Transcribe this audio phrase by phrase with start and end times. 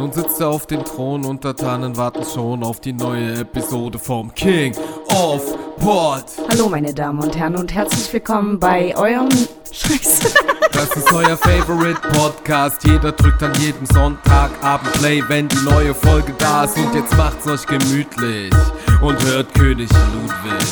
[0.00, 4.34] Nun sitzt er auf dem Thron und Tannen warten schon auf die neue Episode vom
[4.34, 4.74] King
[5.08, 6.24] of Pod.
[6.48, 9.28] Hallo meine Damen und Herren und herzlich willkommen bei eurem
[9.70, 10.32] Scheiße.
[10.72, 12.82] Das ist euer Favorite Podcast.
[12.84, 16.78] Jeder drückt an jedem Sonntagabend Play, wenn die neue Folge da ist.
[16.78, 18.54] Und jetzt macht's euch gemütlich
[19.02, 20.66] und hört König Ludwig.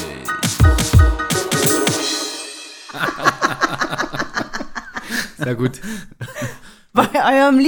[5.37, 5.73] Sehr gut.
[6.95, 7.59] bei eurem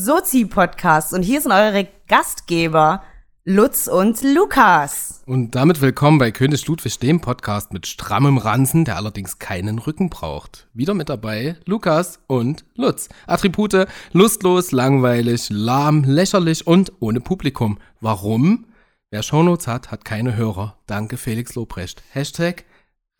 [0.00, 1.12] Lieblings-Sozi-Podcast.
[1.12, 3.02] Und hier sind eure Gastgeber
[3.44, 5.22] Lutz und Lukas.
[5.26, 10.10] Und damit willkommen bei König Ludwig, dem Podcast mit strammem Ranzen, der allerdings keinen Rücken
[10.10, 10.68] braucht.
[10.74, 13.08] Wieder mit dabei Lukas und Lutz.
[13.26, 17.78] Attribute lustlos, langweilig, lahm, lächerlich und ohne Publikum.
[18.00, 18.66] Warum?
[19.10, 20.76] Wer Shownotes hat, hat keine Hörer.
[20.86, 22.02] Danke Felix Lobrecht.
[22.10, 22.64] Hashtag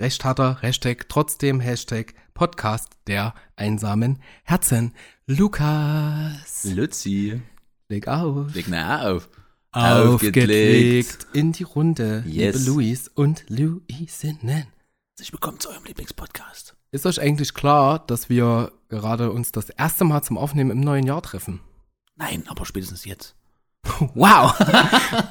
[0.01, 4.95] Recht hat er, Hashtag trotzdem, Hashtag Podcast der einsamen Herzen.
[5.27, 7.43] Lukas, Luzi,
[7.91, 8.55] leg auf.
[8.55, 9.29] leg na auf.
[9.73, 12.57] Aufgelegt in die Runde, Yes.
[12.57, 14.69] liebe Luis und Luisinnen.
[15.11, 16.75] Herzlich willkommen zu eurem Lieblingspodcast.
[16.93, 21.05] Ist euch eigentlich klar, dass wir gerade uns das erste Mal zum Aufnehmen im neuen
[21.07, 21.61] Jahr treffen?
[22.17, 23.37] Nein, aber spätestens jetzt.
[24.15, 24.55] Wow!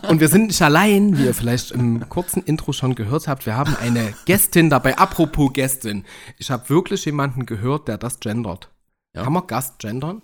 [0.09, 3.45] Und wir sind nicht allein, wie ihr vielleicht im kurzen Intro schon gehört habt.
[3.45, 4.97] Wir haben eine Gästin dabei.
[4.97, 6.05] Apropos Gästin.
[6.38, 8.70] Ich habe wirklich jemanden gehört, der das gendert.
[9.16, 9.23] Ja.
[9.23, 10.22] Kann man Gast gendern?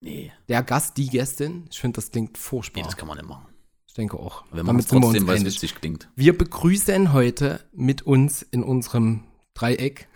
[0.00, 1.66] Nee, Der Gast, die Gästin?
[1.70, 2.80] Ich finde, das klingt furchtbar.
[2.82, 3.46] nee, das kann man nicht machen.
[3.86, 4.44] ich denke auch.
[4.50, 6.08] Wenn man sind wir trotzdem, uns weil es witzig klingt.
[6.14, 10.08] Wir begrüßen heute mit uns in unserem Dreieck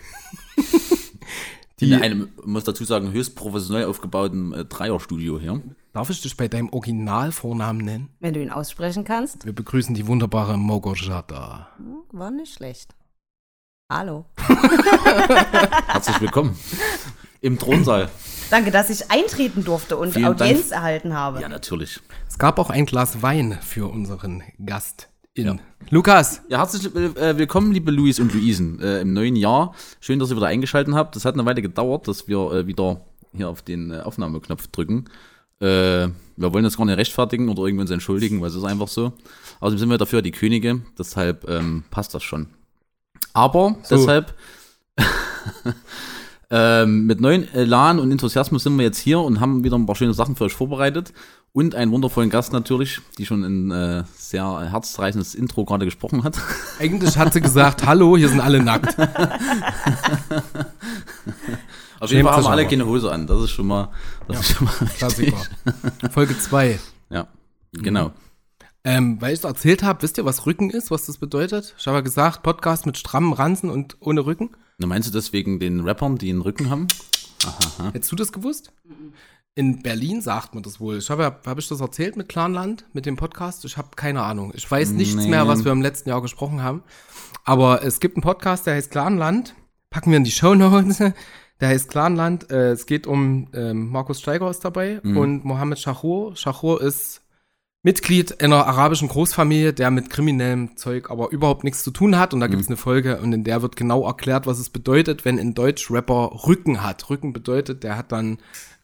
[1.80, 1.94] In die.
[1.96, 5.62] einem, muss dazu sagen, höchst professionell aufgebauten äh, Dreierstudio hier.
[5.92, 8.08] Darf ich dich bei deinem Originalvornamen nennen?
[8.20, 11.68] Wenn du ihn aussprechen kannst, Wir begrüßen die wunderbare Mogorjada.
[11.76, 12.94] hm, war nicht schlecht.
[13.90, 14.26] Hallo.
[15.86, 16.58] Herzlich willkommen.
[17.40, 18.10] Im Thronsaal.
[18.50, 20.72] Danke, dass ich eintreten durfte und Vielen Audienz Dank.
[20.72, 21.40] erhalten habe.
[21.40, 22.00] Ja, natürlich.
[22.28, 25.08] Es gab auch ein Glas Wein für unseren Gast
[25.38, 25.60] in.
[25.90, 29.74] Lukas, Ja, herzlich äh, willkommen, liebe Luis und Luisen, äh, im neuen Jahr.
[30.00, 31.16] Schön, dass ihr wieder eingeschaltet habt.
[31.16, 33.00] Das hat eine Weile gedauert, dass wir äh, wieder
[33.32, 35.06] hier auf den äh, Aufnahmeknopf drücken.
[35.60, 39.12] Äh, wir wollen das gar nicht rechtfertigen oder irgendwann entschuldigen, weil es ist einfach so.
[39.60, 42.48] Außerdem sind wir dafür die Könige, deshalb ähm, passt das schon.
[43.32, 43.96] Aber So.
[43.96, 44.34] deshalb
[46.50, 49.96] ähm, mit neuen Elan und Enthusiasmus sind wir jetzt hier und haben wieder ein paar
[49.96, 51.12] schöne Sachen für euch vorbereitet.
[51.52, 56.38] Und einen wundervollen Gast natürlich, die schon ein äh, sehr herzreißendes Intro gerade gesprochen hat.
[56.78, 58.96] eigentlich hat sie gesagt, hallo, hier sind alle nackt.
[62.00, 63.26] Auf jeden Fall haben wir alle keine Hose an.
[63.26, 63.88] Das ist schon mal,
[64.28, 64.98] das ist schon mal richtig.
[64.98, 65.36] Klassiker.
[66.10, 66.78] Folge 2.
[67.10, 67.26] Ja,
[67.72, 68.12] genau.
[68.84, 71.74] Ähm, weil ich es erzählt habe, wisst ihr, was Rücken ist, was das bedeutet?
[71.76, 74.50] Ich habe ja gesagt, Podcast mit strammem Ranzen und ohne Rücken.
[74.78, 76.86] Na, meinst du das wegen den Rappern, die einen Rücken haben?
[77.92, 78.72] Hättest du das gewusst?
[79.58, 80.98] In Berlin sagt man das wohl.
[80.98, 83.64] Ich habe ja, habe ich das erzählt mit Clanland, mit dem Podcast?
[83.64, 84.52] Ich habe keine Ahnung.
[84.54, 85.30] Ich weiß nichts Nee.
[85.30, 86.84] mehr, was wir im letzten Jahr gesprochen haben.
[87.42, 89.56] Aber es gibt einen Podcast, der heißt Clanland.
[89.90, 90.98] Packen wir in die Show Notes.
[91.60, 92.52] Der heißt Clanland.
[92.52, 96.36] Äh, es geht um ähm, Markus Steiger ist dabei und Mohammed Shahur.
[96.36, 97.22] Shahur ist
[97.82, 102.32] Mitglied einer arabischen Großfamilie, der mit kriminellem Zeug aber überhaupt nichts zu tun hat.
[102.32, 105.24] Und da gibt es eine Folge und in der wird genau erklärt, was es bedeutet,
[105.24, 107.10] wenn ein Deutsch-Rapper Rücken hat.
[107.10, 108.38] Rücken bedeutet, der hat dann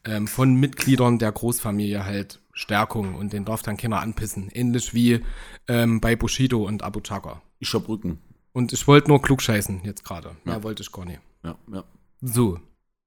[0.05, 4.49] ähm, von Mitgliedern der Großfamilie halt Stärkung und den darf dann keiner anpissen.
[4.53, 5.21] Ähnlich wie
[5.69, 7.43] ähm, bei Bushido und Abu Chaka.
[7.59, 8.21] Ich hab Rücken.
[8.53, 10.37] Und ich wollte nur klugscheißen jetzt gerade.
[10.45, 11.21] Mehr wollte ich gar nicht.
[11.43, 11.85] Ja, ja.
[12.21, 12.59] So,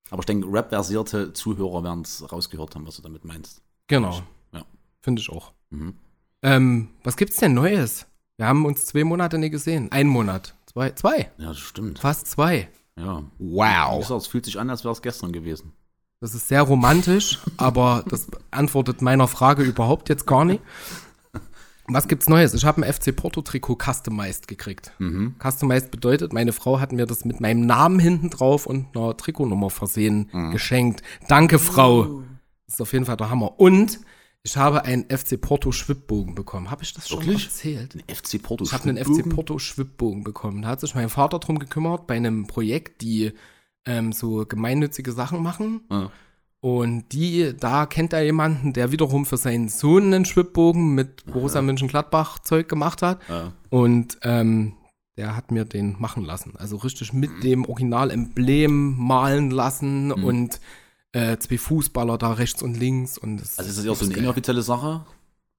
[0.10, 3.62] Aber ich denke, Rap-versierte Zuhörer werden es rausgehört haben, was du damit meinst.
[3.88, 4.22] genau.
[4.52, 4.66] Ja.
[5.02, 5.54] Finde ich auch.
[5.70, 5.96] Mhm.
[6.44, 8.06] Ähm, was gibt's denn Neues?
[8.36, 9.92] Wir haben uns zwei Monate nicht gesehen.
[9.92, 10.54] Ein Monat.
[10.66, 10.92] Zwei.
[10.92, 11.32] Zwei.
[11.38, 12.00] Ja, das stimmt.
[12.00, 12.70] Fast zwei.
[13.00, 13.24] Ja.
[13.40, 15.74] Gesagt, es fühlt sich an, als wäre es gestern gewesen.
[16.20, 20.62] Das ist sehr romantisch, aber das beantwortet meiner Frage überhaupt jetzt gar nicht.
[21.90, 22.54] Was gibt's Neues?
[22.54, 24.92] Ich habe ein FC Porto Trikot customized gekriegt.
[25.00, 25.36] Mhm.
[25.42, 29.70] Customized bedeutet, meine Frau hat mir das mit meinem Namen hinten drauf und einer Trikotnummer
[29.70, 30.52] versehen Mhm.
[30.52, 31.02] geschenkt.
[31.30, 32.24] Danke, Frau.
[32.66, 33.58] Das ist auf jeden Fall der Hammer.
[33.60, 34.00] Und
[34.44, 36.72] ich habe einen FC Porto Schwibbogen bekommen.
[36.72, 37.46] Habe ich das schon Wirklich?
[37.46, 37.96] erzählt?
[37.96, 38.66] Ein FC Porto.
[38.66, 40.64] Ich habe einen FC Porto Schwibbogen bekommen.
[40.64, 43.32] Da hat sich mein Vater drum gekümmert bei einem Projekt, die
[43.88, 45.82] ähm, so gemeinnützige Sachen machen.
[45.90, 46.12] Ja.
[46.60, 51.62] Und die, da kennt er jemanden, der wiederum für seinen Sohn einen Schwibbogen mit Borussia
[51.62, 53.20] Mönchengladbach Zeug gemacht hat.
[53.30, 53.54] Ja.
[53.70, 54.74] Und ähm,
[55.18, 56.54] der hat mir den machen lassen.
[56.58, 60.60] Also richtig mit dem Original-Emblem malen lassen und
[61.12, 63.18] äh, zwei Fußballer da rechts und links.
[63.18, 64.24] Und das, Also ist das ja auch so eine geil.
[64.24, 65.06] inoffizielle Sache?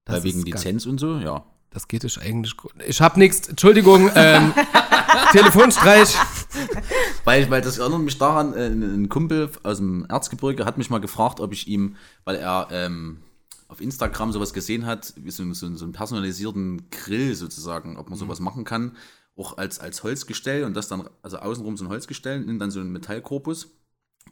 [0.05, 0.53] Das Weil wegen geil.
[0.53, 1.43] Lizenz und so, ja.
[1.71, 2.71] Das geht ich eigentlich gut.
[2.87, 3.47] Ich hab nichts.
[3.47, 4.09] Entschuldigung.
[4.15, 4.53] Ähm,
[5.31, 6.15] Telefonstreich.
[7.25, 10.99] Weil, weil das erinnert mich daran, äh, ein Kumpel aus dem Erzgebirge hat mich mal
[10.99, 13.19] gefragt, ob ich ihm, weil er ähm,
[13.67, 18.17] auf Instagram sowas gesehen hat, wie so, so, so einen personalisierten Grill sozusagen, ob man
[18.17, 18.97] sowas machen kann,
[19.37, 22.79] auch als, als Holzgestell und das dann, also außenrum so ein Holzgestell, nimmt dann so
[22.79, 23.69] einen Metallkorpus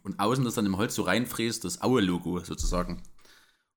[0.03, 3.03] und außen das dann im Holz so reinfräst, das Aue-Logo sozusagen.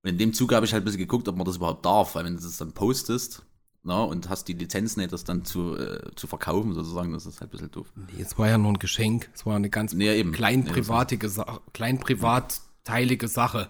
[0.02, 2.14] Und in dem Zuge habe ich halt ein bisschen geguckt, ob man das überhaupt darf,
[2.14, 3.42] weil wenn du das dann postest,
[3.82, 7.40] na, und hast die Lizenz nicht, das dann zu, äh, zu verkaufen sozusagen, das ist
[7.40, 7.86] halt ein bisschen doof.
[7.96, 9.30] Nee, es war ja nur ein Geschenk.
[9.34, 13.68] Es war eine ganz Nee, klein, Nee, privatige Sa klein privatteilige Sache.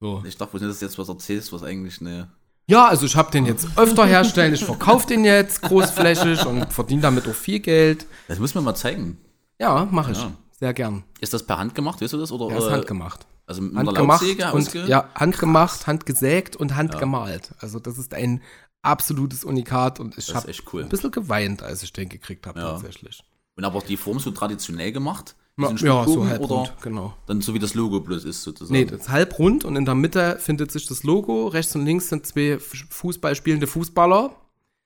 [0.00, 0.22] So.
[0.26, 2.28] Ich dachte, wenn du das jetzt was erzählst, was eigentlich eine
[2.66, 4.54] Ja, also ich habe den jetzt öfter herstellen.
[4.54, 8.06] Ich verkaufe den jetzt großflächig und verdiene damit auch viel Geld.
[8.28, 9.18] Das muss man mal zeigen.
[9.58, 10.18] Ja, mache ich.
[10.18, 10.32] Ja.
[10.58, 11.04] Sehr gern.
[11.20, 12.32] Ist das per Hand gemacht, weißt du das?
[12.32, 13.26] Oder, Der ist oder- handgemacht.
[13.46, 17.50] Also mit einer Handgemacht Laubsäge und ja, handgemacht, handgesägt und handgemalt.
[17.58, 18.40] Also das ist ein
[18.82, 20.82] absolutes Unikat und ich ist habe cool.
[20.82, 22.72] ein bisschen geweint, als ich den gekriegt habe Ja.
[22.72, 23.22] tatsächlich.
[23.56, 25.36] Und aber die Form so traditionell gemacht?
[25.58, 27.14] Ja, so halbrund, Oder genau.
[27.26, 28.72] dann so wie das Logo bloß ist sozusagen.
[28.72, 31.48] Nee, das ist halbrund und in der Mitte findet sich das Logo.
[31.48, 34.34] Rechts und links sind zwei Fußball spielende Fußballer.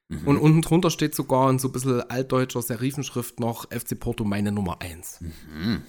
[0.09, 0.27] Mhm.
[0.27, 4.51] Und unten drunter steht sogar in so ein bisschen altdeutscher Serifenschrift noch FC Porto meine
[4.51, 5.21] Nummer 1.
[5.21, 5.83] Mhm.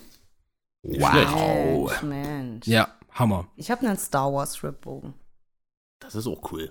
[0.83, 2.01] Wow.
[2.03, 2.67] Mensch, Mensch.
[2.67, 3.47] Ja, Hammer.
[3.55, 5.15] Ich habe einen Star Wars Ripbogen.
[5.99, 6.69] Das ist auch cool.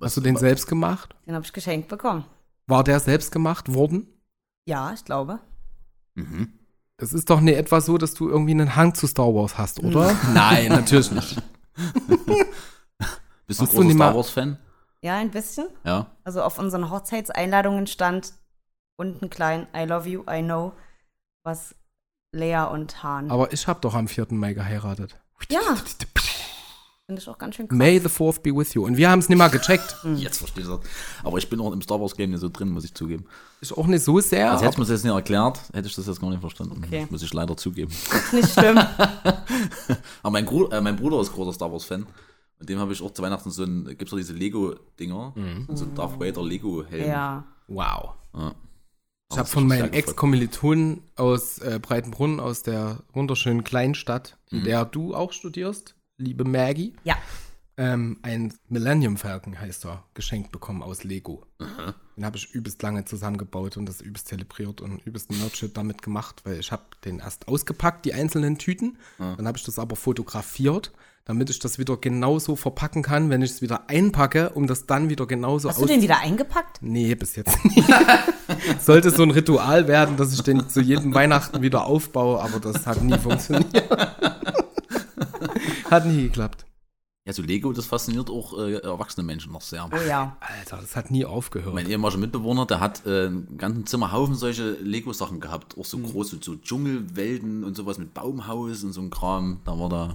[0.00, 1.14] Hast du den selbst gemacht?
[1.26, 2.24] Den habe ich geschenkt bekommen.
[2.66, 4.06] War der selbst gemacht worden?
[4.66, 5.40] Ja, ich glaube.
[6.14, 6.52] Mhm.
[6.98, 9.80] Es ist doch nicht etwa so, dass du irgendwie einen Hang zu Star Wars hast,
[9.82, 10.14] oder?
[10.34, 11.36] Nein, natürlich nicht.
[13.46, 14.58] Bist du du großer Star mal- Wars Fan?
[15.02, 15.68] Ja, ein bisschen.
[15.84, 16.10] Ja.
[16.24, 18.32] Also auf unseren Hochzeitseinladungen stand
[18.96, 20.72] unten klein I love you, I know,
[21.44, 21.74] was
[22.32, 23.30] Lea und Hahn.
[23.30, 24.28] Aber ich habe doch am 4.
[24.30, 25.20] Mai geheiratet.
[25.50, 25.60] ja,
[27.06, 27.78] finde ich auch ganz schön krass.
[27.78, 28.84] May the 4th be with you.
[28.84, 29.96] Und wir haben es nicht mal gecheckt.
[30.16, 30.80] Jetzt verstehe ich das.
[31.22, 33.26] Aber ich bin auch im Star Wars Game nicht so drin, muss ich zugeben.
[33.60, 34.50] Ist auch nicht so sehr.
[34.50, 36.82] Also hätte man es jetzt nicht erklärt, hätte ich das jetzt gar nicht verstanden.
[36.84, 37.06] Okay.
[37.08, 37.92] Muss ich leider zugeben.
[37.92, 38.78] Ist nicht schlimm.
[40.22, 42.06] Aber mein, Gru äh, mein Bruder ist großer Star Wars Fan.
[42.58, 45.34] Und dem habe ich auch zu Weihnachten so ein, gibt es doch diese Lego-Dinger,
[45.74, 47.08] so ein Darth Vader Lego-Helm.
[47.08, 47.44] ja.
[47.68, 48.14] wow.
[48.34, 48.54] Ja.
[49.30, 55.16] Ich habe von meinen Ex-Kommilitonen aus äh, Breitenbrunn, aus der wunderschönen Kleinstadt, in der du
[55.16, 57.16] auch studierst, liebe Maggie, Ja.
[57.76, 61.42] ähm, ein Millennium Falcon heißt er, geschenkt bekommen aus Lego.
[62.16, 66.40] Den habe ich übelst lange zusammengebaut und das übelst zelebriert und übelst Nerdshit damit gemacht,
[66.44, 70.92] weil ich habe den erst ausgepackt, die einzelnen Tüten, dann habe ich das aber fotografiert,
[71.26, 75.08] damit ich das wieder genauso verpacken kann, wenn ich es wieder einpacke, um das dann
[75.10, 76.78] wieder genauso Hast du den wieder eingepackt?
[76.82, 77.84] Nee, bis jetzt nicht.
[78.80, 82.86] Sollte so ein Ritual werden, dass ich den zu jedem Weihnachten wieder aufbaue, aber das
[82.86, 83.74] hat nie funktioniert.
[85.96, 86.64] Hat nie geklappt.
[87.26, 89.88] Ja, so Lego, das fasziniert auch äh, erwachsene Menschen noch sehr.
[89.92, 90.36] Oh ja.
[90.38, 91.74] Alter, das hat nie aufgehört.
[91.74, 95.76] Mein ehemaliger Mitbewohner, der hat äh, einen ganzen Zimmerhaufen solche Lego-Sachen gehabt.
[95.76, 99.60] Auch so große, so Dschungelwelten und sowas mit Baumhaus und so ein Kram.
[99.64, 100.12] Da war da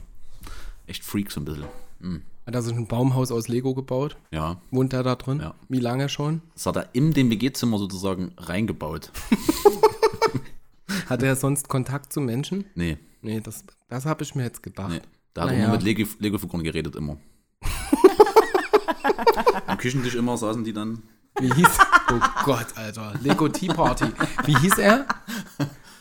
[0.87, 1.65] echt Freak so ein bisschen.
[1.99, 2.21] Hm.
[2.45, 4.15] Hat er sich ein Baumhaus aus Lego gebaut?
[4.31, 5.41] Ja, Wohnt er da drin?
[5.41, 5.53] Ja.
[5.67, 6.41] Wie lange schon?
[6.53, 9.11] das hat er in dem WG-Zimmer sozusagen reingebaut.
[11.09, 12.65] Hat er sonst Kontakt zu Menschen?
[12.75, 14.89] Nee, Nee, das, das habe ich mir jetzt gedacht.
[14.89, 15.01] nee.
[15.33, 15.67] Da hat er Naja.
[15.67, 17.17] nur mit Lego- Lego-Figuren geredet immer.
[19.67, 21.03] Am Küchentisch immer saßen die dann.
[21.39, 21.67] Wie hieß
[22.11, 23.13] Oh Gott, Alter.
[23.21, 24.05] Lego Tea Party.
[24.45, 25.05] Wie hieß er?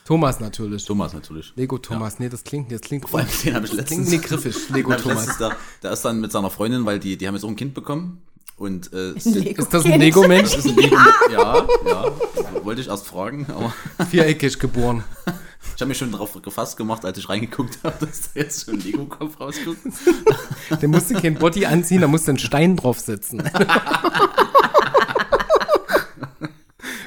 [0.05, 0.85] Thomas natürlich.
[0.85, 1.53] Thomas natürlich.
[1.55, 2.19] Lego Thomas.
[2.19, 4.11] Nee, das klingt, das klingt, Vor allem, den habe ich das klingt letztens.
[4.11, 4.69] nicht griffig.
[4.71, 5.27] Lego Thomas.
[5.27, 7.55] letztens Da, der ist dann mit seiner Freundin, weil die, die haben jetzt auch ein
[7.57, 8.23] Kind bekommen.
[8.57, 10.57] Und äh, Ist das ein Lego-Mensch?
[10.65, 10.97] Lego.
[11.33, 12.13] ja, ja.
[12.65, 13.73] Wollte ich erst fragen, aber
[14.11, 15.05] Viereckig geboren.
[15.75, 18.73] ich habe mich schon darauf gefasst gemacht, als ich reingeguckt habe, dass da jetzt so
[18.73, 19.81] ein Lego-Kopf rausguckt.
[20.81, 23.43] Der musste kein Body anziehen, da musste ein Stein drauf sitzen.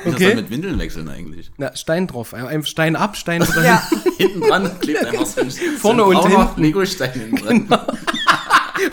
[0.05, 0.25] Ich Okay.
[0.27, 0.35] okay.
[0.35, 1.51] mit Windeln wechseln eigentlich.
[1.57, 2.33] Na, Stein drauf.
[2.33, 3.63] Ein Stein ab, Stein drin.
[3.63, 3.81] Ja.
[4.17, 6.31] Hinten dran klebt einfach so ein, Vorne und hinten.
[6.31, 6.51] Genau.
[6.57, 7.87] Lego-Stein hinten dran.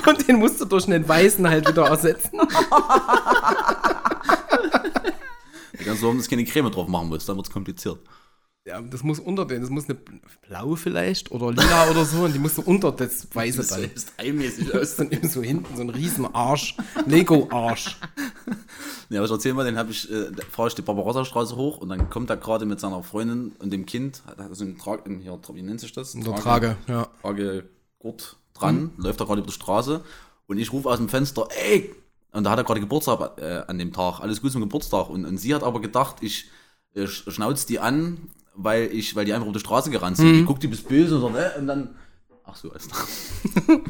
[0.06, 2.38] Und den musst du durch einen weißen halt wieder ersetzen.
[5.84, 7.98] Ganz so, warum du keine Creme drauf machen musst, dann wird es kompliziert.
[8.66, 9.98] Ja, das muss unter den, das muss eine
[10.46, 13.80] blau vielleicht oder lila oder so und die musst du unter das weiße Das dann.
[13.82, 14.82] sieht eimäßig Das aus.
[14.82, 16.76] ist dann eben so hinten so ein riesen Arsch.
[17.06, 17.96] Lego-Arsch.
[19.08, 21.88] Ja, aber ich erzähl mal, den habe ich, äh, fahre ich die Barbarossa-Straße hoch und
[21.88, 25.38] dann kommt er gerade mit seiner Freundin und dem Kind, hat so einen Trag, hier,
[25.54, 26.14] wie nennt sich das?
[26.14, 27.08] In der Trage, ja.
[27.22, 30.04] Tragegurt dran, läuft da gerade über die Straße
[30.46, 31.94] und ich rufe aus dem Fenster, ey!
[32.32, 35.08] Und da hat er gerade Geburtstag äh, an dem Tag, alles gut zum Geburtstag.
[35.10, 36.44] Und, und sie hat aber gedacht, ich
[36.94, 40.32] äh, sch- schnauz die an, weil ich, weil die einfach über die Straße gerannt sind.
[40.32, 41.88] Die guckt die bis böse und, dann, äh, und dann.
[42.44, 43.06] Ach so, alles klar.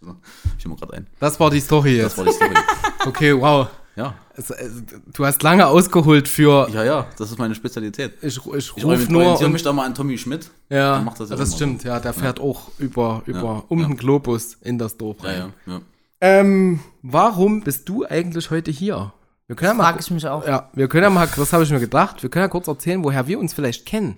[0.00, 0.16] so,
[0.58, 1.06] ich mir gerade ein.
[1.18, 2.18] Das war die Story Das jetzt.
[2.18, 2.54] war die Story.
[3.06, 3.66] Okay, wow.
[3.96, 4.14] Ja.
[4.36, 6.68] Es, es, du hast lange ausgeholt für.
[6.72, 8.12] Ja, ja, das ist meine Spezialität.
[8.22, 9.38] Ich, ich Ich ruf orient- nur.
[9.40, 10.50] Und, mich da mal an Tommy Schmidt.
[10.70, 11.56] ja, macht das das, ja so.
[11.56, 11.84] stimmt.
[11.84, 13.86] Ja, der fährt auch über, über Ja, um ja.
[13.88, 15.52] den Globus in das Dorf Ja, rein.
[15.66, 15.80] ja, ja.
[16.20, 19.12] Ähm, warum bist du eigentlich heute hier?
[19.52, 20.46] Wir können ja mal, ich mich auch.
[20.46, 23.04] ja, wir können ja mal, das habe ich mir gedacht, wir können ja kurz erzählen,
[23.04, 24.16] woher wir uns vielleicht kennen.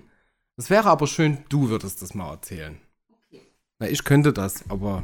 [0.56, 2.80] Das wäre aber schön, du würdest das mal erzählen.
[3.80, 5.02] Na, ich könnte das, aber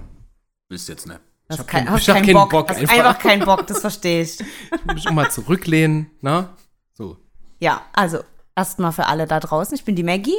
[0.69, 1.19] Willst jetzt ne?
[1.49, 2.51] Hast hab kein, ich hab keinen Bock.
[2.51, 2.95] Bock hast einfach.
[2.95, 3.19] einfach.
[3.19, 4.39] keinen Bock, das verstehe ich.
[4.41, 6.51] ich will mich auch mal zurücklehnen, na?
[6.93, 7.17] So.
[7.59, 8.21] Ja, also
[8.55, 9.75] erstmal für alle da draußen.
[9.75, 10.39] Ich bin die Maggie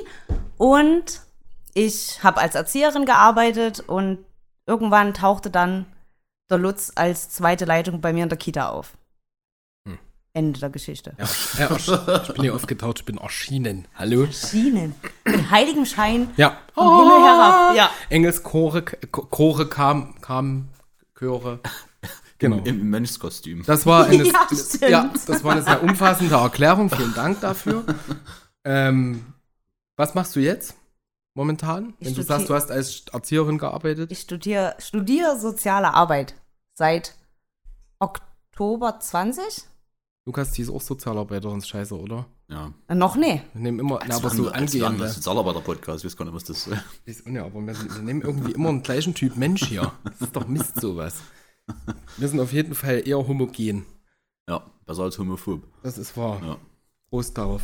[0.56, 1.20] und
[1.74, 4.20] ich habe als Erzieherin gearbeitet und
[4.66, 5.86] irgendwann tauchte dann
[6.50, 8.94] der Lutz als zweite Leitung bei mir in der Kita auf.
[10.34, 11.14] Ende der Geschichte.
[11.18, 11.26] Ja,
[11.68, 13.88] ja, ich bin hier aufgetaucht, ich bin erschienen.
[13.96, 14.28] Hallo?
[14.32, 14.96] Schienen.
[15.26, 16.58] Mit heiligem Schein Ja.
[16.74, 17.76] vom Himmel herab.
[17.76, 17.90] Ja.
[18.10, 20.70] Engelschore, Chore kam, kam,
[21.18, 21.60] Chöre.
[22.38, 22.58] Genau.
[22.58, 23.64] Im, Im Mönchskostüm.
[23.66, 24.24] Das war eine,
[24.82, 26.90] Ja, ja, das war eine sehr umfassende Erklärung.
[26.90, 27.84] Vielen Dank dafür.
[28.64, 29.34] ähm,
[29.98, 30.76] was machst du jetzt
[31.36, 31.94] momentan?
[32.00, 34.12] Ich Wenn du sagst, du hast als Erzieherin gearbeitet.
[34.12, 36.34] Ich studiere studiere soziale Arbeit
[36.74, 37.16] seit
[38.00, 39.44] Oktober 20.
[40.26, 42.28] Lukas, die ist auch Sozialarbeiterin, ist scheiße, oder?
[42.48, 42.72] Ja.
[42.88, 43.42] Äh, noch nee.
[43.54, 45.10] Wir nehmen immer, na, aber so ein- das angehende.
[45.10, 46.68] Sozialarbeiter-Podcast, ich weiß gar nicht, was das
[47.06, 47.22] ist.
[47.22, 49.92] Ist, ja, aber wir, wir nehmen irgendwie immer einen gleichen Typ Mensch hier.
[50.04, 51.22] Das ist doch Mist, sowas.
[52.18, 53.86] Wir sind auf jeden Fall eher homogen.
[54.48, 55.64] Ja, besser als homophob.
[55.82, 56.40] Das ist wahr.
[56.44, 56.58] Ja.
[57.10, 57.64] Prost darauf.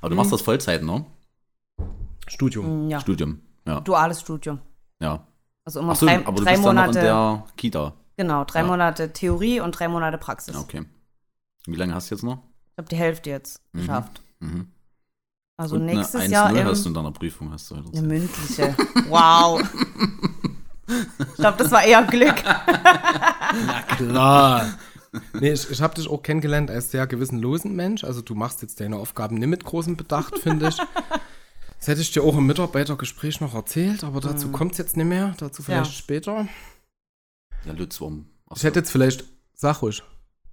[0.00, 1.06] Aber du machst das Vollzeit, ne?
[2.28, 2.86] Studium.
[2.86, 3.00] Mm, Ja.
[3.00, 3.40] Studium.
[3.66, 3.80] Ja.
[3.80, 4.58] Duales Studium.
[5.00, 5.26] Ja.
[5.64, 7.00] Also immer Achso, drei, aber du drei bist dann noch in Monate.
[7.00, 7.94] der Kita.
[8.16, 8.66] Genau, drei Ja.
[8.66, 10.54] Monate Theorie und drei Monate Praxis.
[10.56, 10.84] Okay.
[11.66, 12.38] Wie lange hast du jetzt noch?
[12.72, 13.78] Ich habe die Hälfte jetzt Mhm.
[13.80, 14.20] geschafft.
[14.40, 14.68] Mhm.
[15.58, 17.88] Also Und nächstes eine Jahr 1-0 im, hast du in deiner Prüfung, hast du heute.
[17.96, 18.74] eine mündliche.
[19.08, 19.62] wow.
[20.88, 22.34] ich glaube, das war eher Glück.
[23.96, 24.66] Klar.
[25.34, 28.02] Nee, ich, ich habe dich auch kennengelernt als sehr gewissenlosen Mensch.
[28.02, 30.76] Also du machst jetzt deine Aufgaben nicht mit großem Bedacht, finde ich.
[31.78, 34.52] Das hätte ich dir auch im Mitarbeitergespräch noch erzählt, aber dazu Mhm.
[34.52, 35.34] kommt es jetzt nicht mehr.
[35.38, 35.96] Dazu vielleicht Ja.
[35.98, 36.48] später.
[37.64, 38.26] Ja, Lutz, warum?
[38.54, 40.02] Ich hätte jetzt vielleicht, sag ruhig,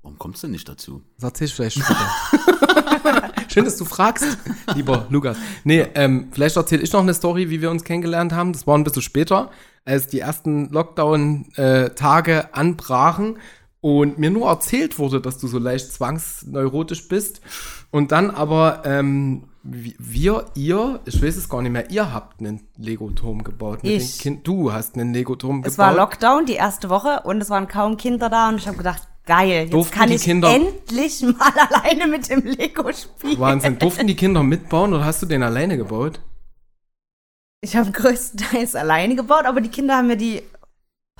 [0.04, 1.02] warum kommst du denn nicht dazu?
[1.16, 3.32] das erzähl ich vielleicht später.
[3.50, 4.38] Schön, dass du fragst,
[4.76, 5.36] lieber Lukas.
[5.64, 8.54] Nee, ähm, vielleicht erzähle ich noch eine Story, wie wir uns kennengelernt haben.
[8.54, 9.50] Das war ein bisschen später,
[9.86, 13.40] als die ersten Lockdown-Tage anbrachen
[13.82, 17.42] und mir nur erzählt wurde, dass du so leicht zwangsneurotisch bist.
[17.90, 22.62] Und dann aber ähm, wir, ihr, ich weiß es gar nicht mehr, ihr habt einen
[22.78, 23.84] Lego-Turm gebaut.
[23.84, 24.18] Mit Ich.
[24.18, 25.72] Den kind du hast einen Lego-Turm gebaut.
[25.72, 28.50] Es war Lockdown, die erste Woche, und es waren kaum Kinder da.
[28.50, 32.30] Und ich habe gedacht, geil, jetzt Durften kann die ich Kinder- endlich mal alleine mit
[32.30, 33.40] dem Lego spielen.
[33.40, 33.78] Wahnsinn.
[33.80, 36.20] Durften die Kinder mitbauen oder hast du den alleine gebaut?
[37.62, 40.42] Ich habe größtenteils alleine gebaut, aber die Kinder haben mir die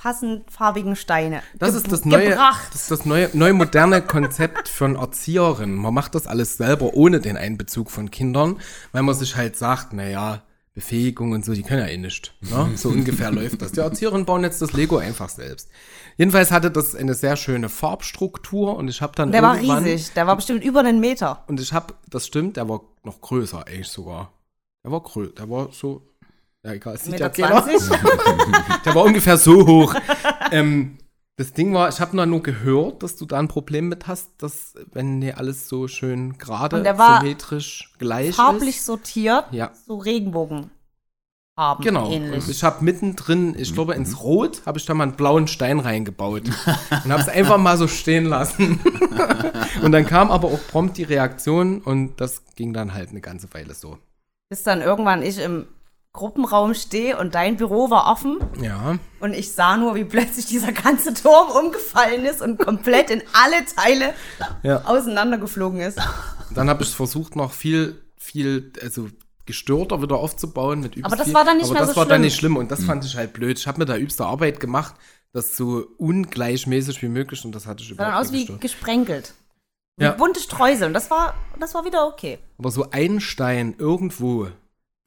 [0.00, 2.68] passend farbigen Steine Das ist das neue, gebracht.
[2.72, 5.74] das ist das neue, neue moderne Konzept von Erzieherinnen.
[5.76, 8.56] Man macht das alles selber ohne den Einbezug von Kindern,
[8.92, 10.42] weil man sich halt sagt, naja,
[10.72, 12.32] Befähigung und so, die können ja eh nicht.
[12.40, 12.70] Ne?
[12.76, 13.72] So ungefähr läuft das.
[13.72, 15.68] Die Erzieherinnen bauen jetzt das Lego einfach selbst.
[16.16, 20.26] Jedenfalls hatte das eine sehr schöne Farbstruktur und ich habe dann Der war riesig, der
[20.26, 21.44] war bestimmt über einen Meter.
[21.48, 24.32] und ich habe, das stimmt, der war noch größer eigentlich sogar.
[24.82, 26.02] Der war größer, der war so,
[26.64, 27.64] ja egal, es sieht ja keiner.
[27.64, 27.88] 20.
[28.84, 29.94] Der war ungefähr so hoch.
[30.50, 30.98] ähm,
[31.40, 34.30] das Ding war, ich habe nur, nur gehört, dass du da ein Problem mit hast,
[34.36, 38.84] dass wenn hier alles so schön gerade, symmetrisch gleich Farblich ist.
[38.84, 40.70] sortiert, Ja, so Regenbogenfarben
[41.80, 42.10] genau.
[42.10, 42.44] ähnlich.
[42.44, 45.80] Und ich habe mittendrin, ich glaube ins Rot, habe ich da mal einen blauen Stein
[45.80, 46.42] reingebaut
[47.04, 48.78] und habe es einfach mal so stehen lassen.
[49.82, 53.48] und dann kam aber auch prompt die Reaktion und das ging dann halt eine ganze
[53.54, 53.96] Weile so.
[54.50, 55.66] Bis dann irgendwann ich im
[56.12, 60.72] Gruppenraum stehe und dein Büro war offen Ja, und ich sah nur, wie plötzlich dieser
[60.72, 64.14] ganze Turm umgefallen ist und komplett in alle Teile
[64.64, 64.82] ja.
[64.86, 65.98] auseinandergeflogen ist.
[66.52, 69.08] Dann habe ich versucht, noch viel, viel, also
[69.46, 71.34] gestörter wieder aufzubauen mit übelst Aber das viel.
[71.34, 72.22] war dann nicht Aber mehr das so war dann schlimm.
[72.22, 73.58] nicht schlimm und das fand ich halt blöd.
[73.58, 74.94] Ich habe mir da übste Arbeit gemacht,
[75.32, 78.44] das so ungleichmäßig wie möglich und das hatte ich Sah dann überhaupt aus nicht wie
[78.46, 78.60] gestört.
[78.62, 79.34] gesprenkelt.
[79.96, 80.12] Wie Ja.
[80.12, 80.88] bunte Streusel.
[80.88, 82.38] Und das war, das war wieder okay.
[82.58, 84.48] Aber so ein Stein irgendwo,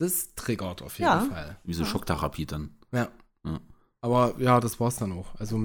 [0.03, 1.21] das triggert auf jeden Ja.
[1.21, 1.57] Fall.
[1.63, 2.75] Wie so Schocktherapie dann.
[2.91, 3.07] Ja.
[3.45, 3.59] Ja.
[4.01, 5.33] Aber ja, das war's dann auch.
[5.39, 5.59] Also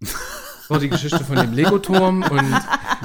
[0.00, 2.60] das war die Geschichte von dem Lego-Turm und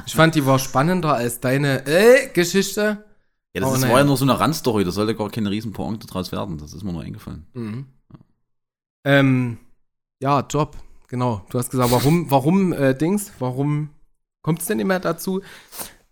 [0.06, 3.06] ich fand, die war spannender als deine äh, Geschichte.
[3.54, 5.72] Ja, das Oh, ist, war ja nur so eine Randstory, da sollte gar keine riesen
[5.72, 6.58] Pointe draus werden.
[6.58, 7.46] Das ist mir nur eingefallen.
[7.54, 7.86] Mhm.
[9.06, 9.58] Ähm,
[10.22, 10.76] ja, Job,
[11.08, 11.46] genau.
[11.50, 13.90] Du hast gesagt, warum, warum äh, Dings, warum
[14.42, 15.42] kommt es denn immer dazu?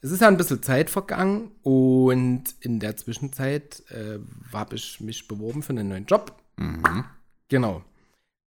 [0.04, 4.20] Es ist ja ein bisschen Zeit vergangen und in der Zwischenzeit äh,
[4.52, 6.38] habe ich mich beworben für einen neuen Job.
[6.58, 7.06] Mhm.
[7.48, 7.84] Genau.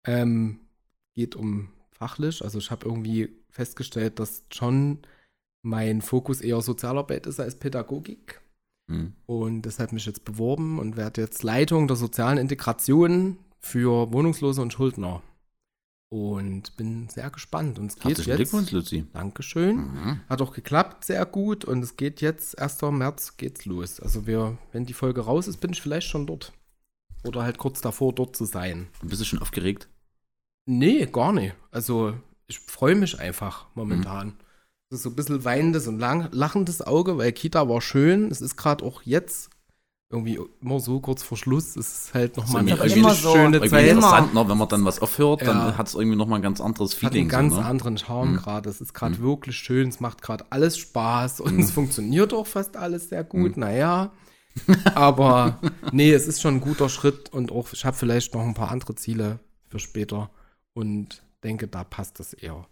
[0.06, 0.60] Ähm,
[1.14, 2.42] geht um fachlich.
[2.42, 5.00] Also ich habe irgendwie festgestellt, dass schon
[5.62, 8.40] mein Fokus eher Sozialarbeit ist als Pädagogik.
[8.86, 9.12] Mhm.
[9.26, 14.72] Und deshalb mich jetzt beworben und werde jetzt Leitung der sozialen Integration für Wohnungslose und
[14.72, 15.22] Schuldner.
[16.14, 17.76] Und bin sehr gespannt.
[17.76, 18.36] Und es geht Herzlichen jetzt.
[18.36, 19.04] Glückwunsch, Luzi.
[19.12, 20.20] Dankeschön.
[20.28, 21.64] Hat auch geklappt, sehr gut.
[21.64, 22.82] Und es geht jetzt, 1.
[22.82, 23.98] März geht's los.
[23.98, 26.52] Also wir, wenn die Folge raus ist, bin ich vielleicht schon dort.
[27.24, 28.86] Oder halt kurz davor, dort zu sein.
[29.02, 29.88] Bist du schon aufgeregt?
[30.66, 31.56] Nee, gar nicht.
[31.72, 32.14] Also
[32.46, 34.38] ich freue mich einfach momentan.
[34.90, 38.30] Es ist so ein bisschen weinendes und lang, lachendes Auge, weil Kita war schön.
[38.30, 39.50] Es ist gerade auch jetzt
[40.10, 41.76] irgendwie immer so kurz vor Schluss.
[41.76, 43.32] Es ist halt nochmal irgendwie- eine irgendwie richtig so.
[43.32, 43.86] schöne Irgendwie Zeit.
[43.88, 44.48] interessant, ne?
[44.48, 45.46] wenn man dann was aufhört, Ja.
[45.48, 47.22] dann hat es irgendwie nochmal ein ganz anderes hat Feeling.
[47.22, 47.66] einen ganz so, ne?
[47.66, 48.36] anderen Charme Mhm.
[48.36, 48.68] gerade.
[48.70, 49.88] Es ist gerade wirklich schön.
[49.88, 53.56] Es macht gerade alles Spaß und es funktioniert auch fast alles sehr gut.
[53.56, 54.12] Naja.
[54.94, 55.58] Aber
[55.92, 58.70] nee, es ist schon ein guter Schritt und auch ich habe vielleicht noch ein paar
[58.70, 60.30] andere Ziele für später
[60.74, 62.66] und denke, da passt das eher.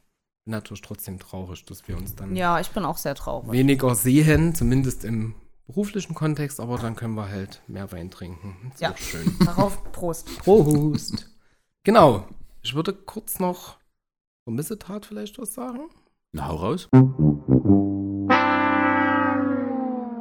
[0.44, 3.50] Natürlich trotzdem traurig, dass wir uns dann Ja, ich bin auch sehr traurig.
[3.52, 5.34] weniger sehen, zumindest im
[5.72, 8.72] beruflichen Kontext, aber dann können wir halt mehr Wein trinken.
[8.78, 8.94] Ja.
[8.96, 9.36] schön.
[9.44, 10.28] Darauf Prost.
[10.38, 11.28] Prost.
[11.82, 12.26] genau.
[12.62, 13.78] Ich würde kurz noch
[14.44, 15.80] zur Missetat vielleicht was sagen.
[16.32, 16.88] Na, hau raus.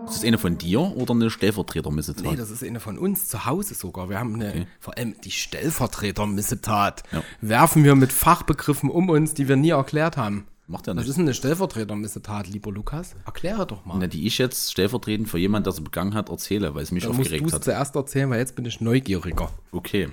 [0.05, 2.23] Ist das eine von dir oder eine Stellvertretermissetat?
[2.31, 4.09] Nee, das ist eine von uns zu Hause sogar.
[4.09, 4.67] Wir haben eine, Okay.
[4.79, 7.03] vor allem die Stellvertreter-Missetat.
[7.11, 7.23] Ja.
[7.39, 10.47] Werfen wir mit Fachbegriffen um uns, die wir nie erklärt haben.
[10.71, 11.07] Macht Was nicht.
[11.09, 13.15] ist denn eine Stellvertreter-Missetat, lieber Lukas?
[13.25, 13.97] Erkläre doch mal.
[13.99, 17.03] Na, die ich jetzt stellvertretend für jemanden, der sie begangen hat, erzähle, weil es mich
[17.03, 17.63] Dann musst du aufgeregt es hat.
[17.65, 19.51] zuerst erzählen, weil jetzt bin ich neugieriger.
[19.73, 20.09] Okay.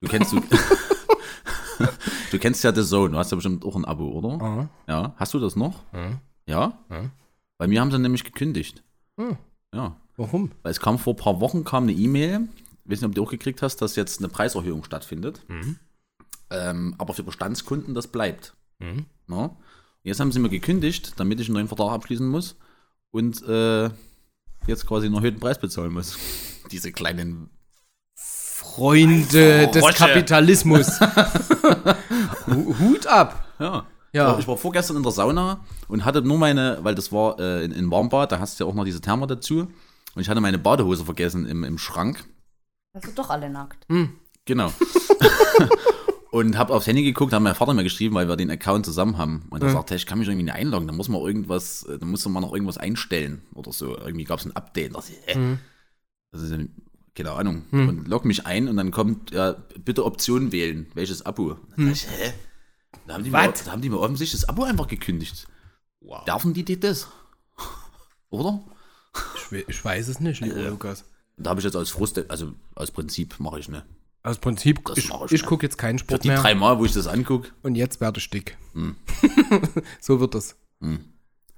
[0.00, 0.40] Du kennst du.
[2.32, 4.44] du kennst ja The Zone, du hast ja bestimmt auch ein Abo, oder?
[4.44, 4.68] Aha.
[4.88, 5.14] Ja.
[5.16, 5.82] Hast du das noch?
[5.92, 6.20] Ja.
[6.46, 6.78] Ja?
[6.90, 7.10] Ja.
[7.58, 8.82] Bei mir haben sie nämlich gekündigt.
[9.18, 9.36] Hm.
[9.74, 9.96] Ja.
[10.16, 10.50] Warum?
[10.62, 12.48] Weil es kam vor ein paar Wochen kam eine E-Mail,
[12.84, 15.42] ich weiß nicht, ob du auch gekriegt hast, dass jetzt eine Preiserhöhung stattfindet.
[15.48, 15.76] Mhm.
[16.50, 18.54] Ähm, aber für Bestandskunden das bleibt.
[18.78, 19.06] Mhm.
[19.28, 19.50] Ja?
[20.06, 22.56] Jetzt haben sie mir gekündigt, damit ich einen neuen Vertrag abschließen muss
[23.10, 23.90] und äh,
[24.68, 26.16] jetzt quasi einen erhöhten Preis bezahlen muss.
[26.70, 27.50] Diese kleinen.
[28.14, 29.84] Freunde des.
[29.94, 31.00] Kapitalismus.
[32.46, 33.44] Hu- Hut ab.
[33.58, 33.86] Ja.
[34.12, 34.38] Ja.
[34.38, 37.72] Ich war vorgestern in der Sauna und hatte nur meine, weil das war äh, in,
[37.72, 39.60] in Warmbad, da hast du ja auch noch diese Therme dazu.
[40.14, 42.24] Und ich hatte meine Badehose vergessen im, im Schrank.
[42.94, 43.86] Also doch alle nackt.
[44.46, 44.72] Genau.
[46.38, 49.16] und habe aufs Handy geguckt, haben mein Vater mir geschrieben, weil wir den Account zusammen
[49.16, 49.46] haben.
[49.50, 51.98] Und er sagte, hey, ich kann mich irgendwie nicht einloggen, da muss man irgendwas, äh,
[51.98, 53.96] da muss man noch irgendwas einstellen oder so.
[53.96, 54.92] Irgendwie gab es ein Update.
[54.94, 55.56] Da dachte ich, hä?
[56.32, 56.58] Das ist ja,
[57.14, 57.64] keine Ahnung.
[57.70, 61.56] Und log mich ein und dann kommt, ja, bitte Option wählen, welches Abo.
[61.76, 62.32] Dann dachte ich, hä?
[63.06, 65.46] Da haben, die mir, da haben die mir offensichtlich das Abo einfach gekündigt.
[66.00, 66.24] Wow.
[66.24, 67.08] Dürfen die dir das?
[68.30, 68.62] Oder?
[69.50, 70.68] Ich, ich weiß es nicht, lieber Ja.
[70.70, 71.04] Lukas.
[71.38, 73.84] Da habe ich jetzt als Frust, also als Prinzip mache ich ne.
[74.26, 76.92] Aus Prinzip, Das ich, ich gucke jetzt keinen Sport die mehr drei Mal, wo ich
[76.92, 77.50] das angucke.
[77.62, 78.56] und jetzt werde ich dick.
[78.74, 78.96] Hm.
[80.00, 80.56] so wird es.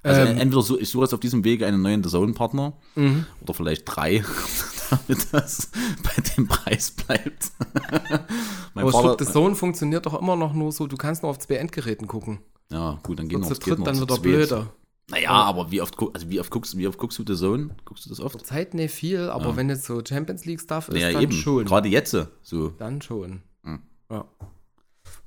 [0.02, 0.36] Also Ähm.
[0.38, 3.26] entweder so, ich suche jetzt auf diesem Wege einen neuen Zone-Partner Mhm.
[3.40, 4.22] oder vielleicht drei,
[4.90, 5.70] damit das
[6.04, 7.50] bei dem Preis bleibt.
[8.74, 11.38] mein Aber Vater, the Zone funktioniert doch immer noch nur so, du kannst nur auf
[11.38, 12.38] zwei Endgeräten gucken.
[12.70, 14.22] ja, gut, dann gehen wir geht dritt noch dann wieder zweit.
[14.22, 14.72] blöder.
[15.10, 17.70] Naja, aber wie oft, also wie oft guckst wie oft guckst du The Zone?
[17.86, 18.44] Guckst du das oft?
[18.44, 21.32] Zeit nicht viel, aber wenn jetzt so Champions League Stuff ist, Ja, dann eben.
[21.32, 21.64] schon.
[21.64, 22.68] Gerade jetzt so.
[22.70, 23.40] Dann schon.
[23.62, 23.80] Mhm.
[24.10, 24.26] Ja.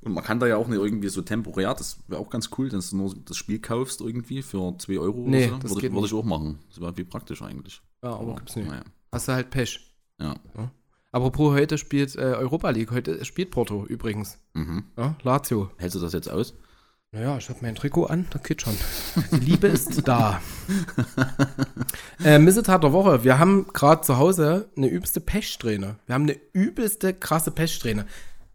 [0.04, 2.68] Und man kann da ja auch nicht irgendwie so temporär, das wäre auch ganz cool,
[2.68, 5.58] dass du nur das Spiel kaufst irgendwie für 2 Euro Nee, oder so.
[5.62, 6.58] das Würde, ich- würde ich auch machen.
[6.68, 7.80] Das wäre wie praktisch eigentlich.
[8.04, 8.68] ja, aber gibt's nicht.
[8.68, 8.82] Naja.
[9.12, 9.80] Hast du halt Pech.
[10.20, 10.36] Ja.
[11.10, 12.90] Apropos, heute spielt äh, Europa League.
[12.90, 14.38] Heute spielt Porto übrigens.
[14.54, 14.84] Mhm.
[14.96, 15.70] Ja, Lazio.
[15.76, 16.54] Hältst du das jetzt aus?
[17.14, 18.74] Naja, ich habe mein Trikot an, das geht schon.
[19.32, 20.40] Die Liebe ist da.
[22.24, 23.22] äh, Missetat der Woche.
[23.22, 25.98] Wir haben gerade zu Hause eine übelste Pechsträhne.
[26.06, 28.06] Wir haben eine übelste krasse Pechsträhne.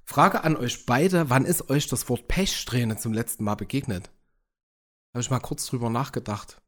[0.06, 4.10] Frage an euch beide, wann ist euch das Wort Pechsträhne zum letzten Mal begegnet?
[5.14, 6.60] Habe ich mal kurz drüber nachgedacht.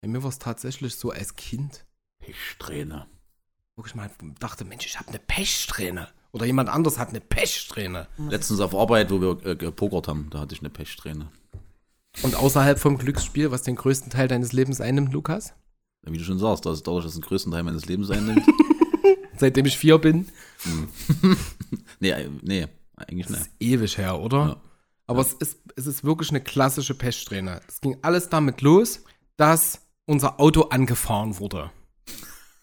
[0.00, 1.84] Bei mir war es tatsächlich so als Kind,
[2.20, 3.08] Pechsträhne.
[3.74, 6.08] wo ich mal dachte, Mensch, ich habe eine Pechsträhne.
[6.32, 8.08] Oder jemand anders hat eine Pechsträhne.
[8.28, 11.28] Letztens auf Arbeit, wo wir äh, gepokert haben, da hatte ich eine Pechsträhne.
[12.22, 15.54] Und außerhalb vom Glücksspiel, was den größten Teil deines Lebens einnimmt, Lukas?
[16.02, 18.44] Wie du schon sagst, das ist dadurch, dass es den größten Teil meines Lebens einnimmt.
[19.36, 20.28] Seitdem ich vier bin.
[22.00, 22.66] nee, äh, nee,
[22.96, 23.46] eigentlich Das nicht.
[23.46, 24.38] ist ewig her, oder?
[24.38, 24.56] Ja.
[25.06, 27.60] Aber es, ist, es ist wirklich eine klassische Pechsträhne.
[27.68, 29.00] Es ging alles damit los,
[29.36, 31.70] dass unser Auto angefahren wurde.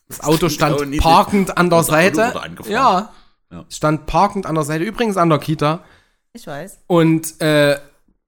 [0.08, 2.34] Das Auto auch stand parkend an der Seite.
[2.68, 3.14] Ja.
[3.52, 3.66] Ja.
[3.70, 5.84] Stand parkend an der Seite, übrigens an der Kita.
[6.34, 6.80] Ich weiß.
[6.88, 7.78] Und äh,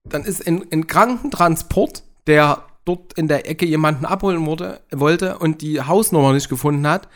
[0.04, 5.62] dann ist ein, ein Krankentransport, der dort in der Ecke jemanden abholen wurde, wollte und
[5.62, 7.08] die Hausnummer nicht gefunden hat,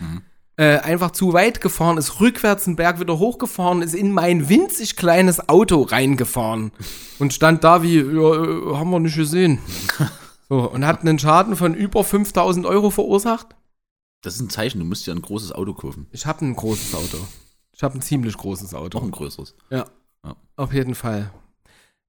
[0.58, 4.96] äh, einfach zu weit gefahren, ist rückwärts den Berg wieder hochgefahren, ist in mein winzig
[4.96, 6.72] kleines Auto reingefahren
[7.20, 9.60] und stand da wie, ja, äh, haben wir nicht gesehen.
[10.48, 13.56] So, und hat einen Schaden von über 5000 Euro verursacht.
[14.22, 16.06] Das ist ein Zeichen, du musst dir ein großes Auto kaufen.
[16.12, 17.18] Ich habe ein großes Auto.
[17.76, 19.00] Ich habe ein ziemlich großes Auto.
[19.00, 19.54] Noch ein größeres.
[19.70, 19.86] Ja.
[20.24, 20.36] Ja.
[20.56, 21.32] Auf jeden Fall.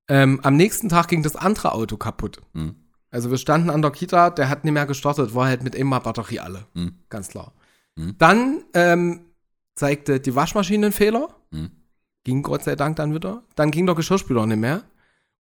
[0.09, 2.41] Ähm, am nächsten Tag ging das andere Auto kaputt.
[2.55, 2.77] Hm.
[3.11, 6.01] Also wir standen an der Kita, der hat nicht mehr gestartet, war halt mit immer
[6.01, 6.67] Batterie alle.
[6.75, 6.95] Hm.
[7.09, 7.53] Ganz klar.
[7.99, 8.15] Hm.
[8.19, 9.27] Dann ähm,
[9.75, 11.35] zeigte die Waschmaschine einen Fehler.
[11.51, 11.71] Hm.
[12.23, 13.43] Ging Gott sei Dank dann wieder.
[13.57, 14.85] Dann ging der Geschirrspüler nicht mehr.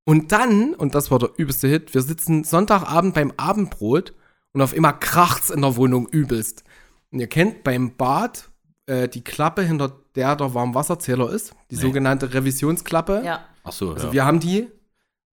[0.04, 4.14] Und dann, und das war der übelste Hit, wir sitzen Sonntagabend beim Abendbrot
[4.52, 6.64] und auf immer kracht's in der Wohnung übelst.
[7.10, 8.50] Und ihr kennt beim Bad
[8.86, 11.83] äh, die Klappe, hinter der der Warmwasserzähler ist, die Nee.
[11.83, 13.22] sogenannte Revisionsklappe.
[13.24, 13.44] Ja.
[13.62, 14.12] Ach so, Also ja.
[14.12, 14.68] wir haben die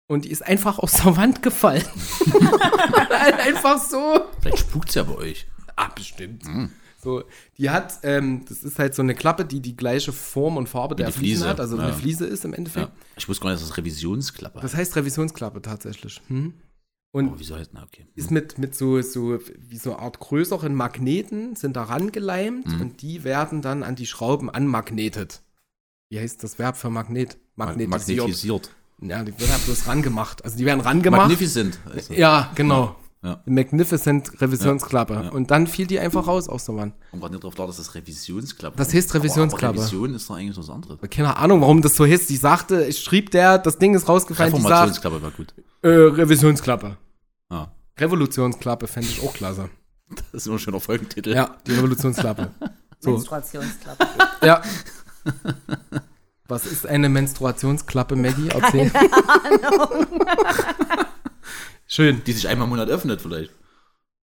[0.09, 1.85] und die ist einfach aus der Wand gefallen.
[3.39, 4.21] einfach so.
[4.41, 5.47] Vielleicht spukt's ja bei euch.
[5.77, 6.45] Ah, bestimmt.
[6.45, 6.71] Hm.
[7.03, 7.25] So,
[7.59, 10.95] die hat, ähm, das ist halt so eine Klappe, die die gleiche Form und Farbe
[10.95, 11.83] der die Fliesen Fliese, hat, also ja.
[11.85, 12.59] eine Fliese ist im Ja.
[12.59, 12.93] Endeffekt.
[13.17, 16.21] Ich wusste gar nicht, dass das Revisionsklappe Das heißt Revisionsklappe tatsächlich.
[16.29, 16.55] Hm?
[17.15, 18.07] Und Oh, wieso heißt na okay.
[18.15, 22.81] ist mit, mit so, so, wie so eine Art größeren Magneten, sind da rangeleimt Mhm.
[22.81, 25.43] und die werden dann an die Schrauben anmagnetet.
[26.09, 27.37] Wie heißt das Verb für Magnet?
[27.57, 28.19] Magnetisiert.
[28.21, 28.71] Magnetisiert.
[29.03, 30.45] Ja, die werden halt bloß rangemacht.
[30.45, 31.23] Also die werden rangemacht.
[31.23, 31.79] Magnificent.
[31.85, 32.15] Also.
[32.15, 32.97] Ja, genau.
[33.25, 33.41] Ja.
[33.47, 35.15] Magnificent Revisionsklappe.
[35.15, 35.31] Ja, ja.
[35.31, 36.95] Und dann fiel die einfach raus aus der Wand.
[37.11, 39.67] Kommt gerade nicht drauf klar, dass das Revisionsklappe Das heißt Revisionsklappe.
[39.69, 40.99] Aber, aber Revision ist doch eigentlich was anderes.
[41.09, 42.27] Keine Ahnung, warum das so hieß.
[42.27, 45.55] Die sagte, ich schrieb der, das Ding ist rausgefallen, die sagt, Reformationsklappe war gut.
[45.83, 46.97] äh, Revisionsklappe.
[47.51, 47.71] Ja.
[47.99, 49.69] Revolutionsklappe fände ich auch klasse.
[50.15, 51.33] Das ist immer ein schöner Folgentitel.
[51.35, 52.51] Ja, die Revolutionsklappe.
[53.01, 54.07] So, Menstruationsklappe.
[54.47, 54.63] ja.
[56.47, 58.49] Was ist eine Menstruationsklappe, Maggie?
[58.49, 58.93] Erzähl.
[61.93, 62.23] Schön.
[62.25, 63.51] Die sich einmal im Monat öffnet vielleicht.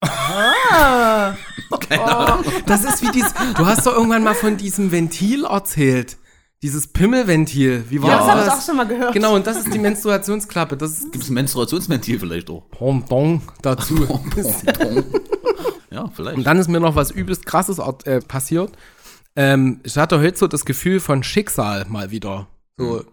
[0.02, 1.34] Ah.
[1.88, 2.44] Keine Ahnung.
[2.66, 3.34] Das ist wie dieses.
[3.56, 6.18] Du hast doch irgendwann mal von diesem Ventil erzählt.
[6.62, 7.86] Dieses Pimmelventil.
[7.90, 8.60] Wie war Ja, Das habe ich das?
[8.60, 9.14] auch schon mal gehört.
[9.14, 10.76] Genau, und das ist die Menstruationsklappe.
[10.76, 12.70] Das ist Gibt es ein Menstruationsventil vielleicht auch?
[12.70, 13.96] Pendant dazu.
[15.90, 16.38] ja, vielleicht.
[16.38, 18.74] Und dann ist mir noch was übelst krasses äh, passiert.
[19.38, 22.48] Ähm, ich hatte heute so das Gefühl von Schicksal mal wieder.
[22.78, 23.06] So,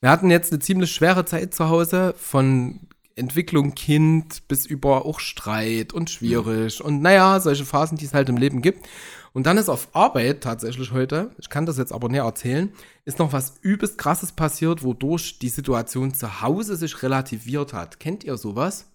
[0.00, 2.80] wir hatten jetzt eine ziemlich schwere Zeit zu Hause, von
[3.16, 8.28] Entwicklung Kind bis über auch Streit und schwierig und naja, solche Phasen, die es halt
[8.28, 8.86] im Leben gibt.
[9.32, 12.72] Und dann ist auf Arbeit tatsächlich heute, ich kann das jetzt aber näher erzählen,
[13.06, 17.98] ist noch was übelst krasses passiert, wodurch die Situation zu Hause sich relativiert hat.
[17.98, 18.86] Kennt ihr sowas?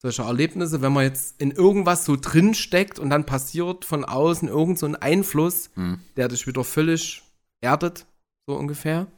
[0.00, 4.48] solche Erlebnisse, wenn man jetzt in irgendwas so drin steckt und dann passiert von außen
[4.48, 5.98] irgend so ein Einfluss, Hm.
[6.16, 7.22] der dich wieder völlig
[7.60, 8.06] erdet,
[8.46, 9.08] so ungefähr.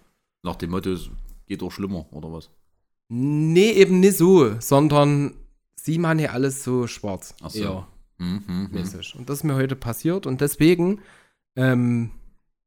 [0.43, 1.11] Nach dem Motto, es
[1.47, 2.49] geht auch schlimmer, oder was?
[3.13, 5.35] Nee, eben nicht so, sondern
[5.75, 7.35] sieht man hier alles so schwarz.
[7.43, 7.59] Ach so.
[7.63, 8.71] Eher Hm, hm, hm.
[8.73, 9.17] mäßig.
[9.17, 11.01] Und das ist mir heute passiert und deswegen,
[11.57, 12.11] ähm,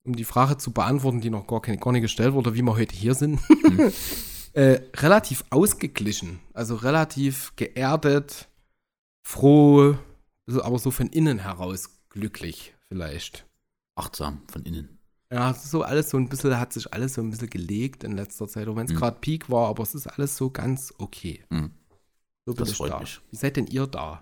[0.04, 2.76] um die Frage zu beantworten, die noch gar, keine, gar nicht gestellt wurde, wie wir
[2.76, 3.94] heute hier sind, Hm.
[4.54, 8.50] äh, relativ ausgeglichen, also relativ geerdet,
[9.22, 9.96] froh,
[10.48, 13.46] aber so von innen heraus glücklich vielleicht.
[13.96, 15.00] Achtsam von innen.
[15.34, 18.48] Ja, so alles so ein bisschen, hat sich alles so ein bisschen gelegt in letzter
[18.48, 18.98] Zeit, auch wenn es Mhm.
[18.98, 21.44] gerade Peak war, aber es ist alles so ganz okay.
[21.50, 21.72] Mhm.
[22.46, 23.00] So bin Das ich freut da.
[23.00, 23.20] mich.
[23.32, 24.22] Wie seid denn ihr da?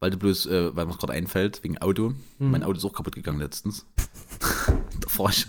[0.00, 2.10] Weil du bloß, äh, weil mir gerade einfällt, wegen Auto.
[2.38, 2.50] Mhm.
[2.50, 3.86] Mein Auto ist auch kaputt gegangen letztens.
[5.00, 5.46] da fahr ich.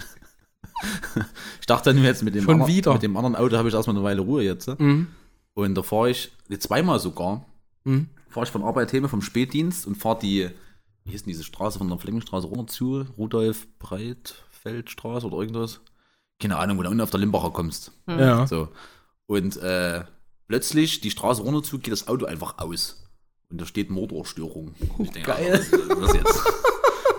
[1.59, 2.93] ich dachte nur jetzt mit dem, Schon anderen, wieder?
[2.93, 4.67] mit dem anderen Auto habe ich erstmal eine Weile Ruhe jetzt.
[4.79, 5.07] Mhm.
[5.53, 7.45] Und da fahre ich, nee, zweimal sogar,
[7.85, 8.09] Mhm.
[8.29, 10.49] fahre ich von Arbeit hin, vom Spätdienst und fahre die,
[11.05, 13.67] wie hieß denn diese Straße von der Flemmingstraße runter zu, Rudolf
[14.63, 15.81] Breitfeldstraße oder irgendwas.
[16.41, 17.91] Keine Ahnung, wo du unten auf der Limbacher kommst.
[18.07, 18.47] Ja.
[18.47, 18.69] So.
[19.27, 20.03] Und äh,
[20.47, 23.03] plötzlich die Straße runter zu, geht das Auto einfach aus.
[23.49, 24.73] Und da steht Motorstörung.
[24.99, 25.65] Ich denke, Geil.
[25.71, 26.43] ah, was, was jetzt?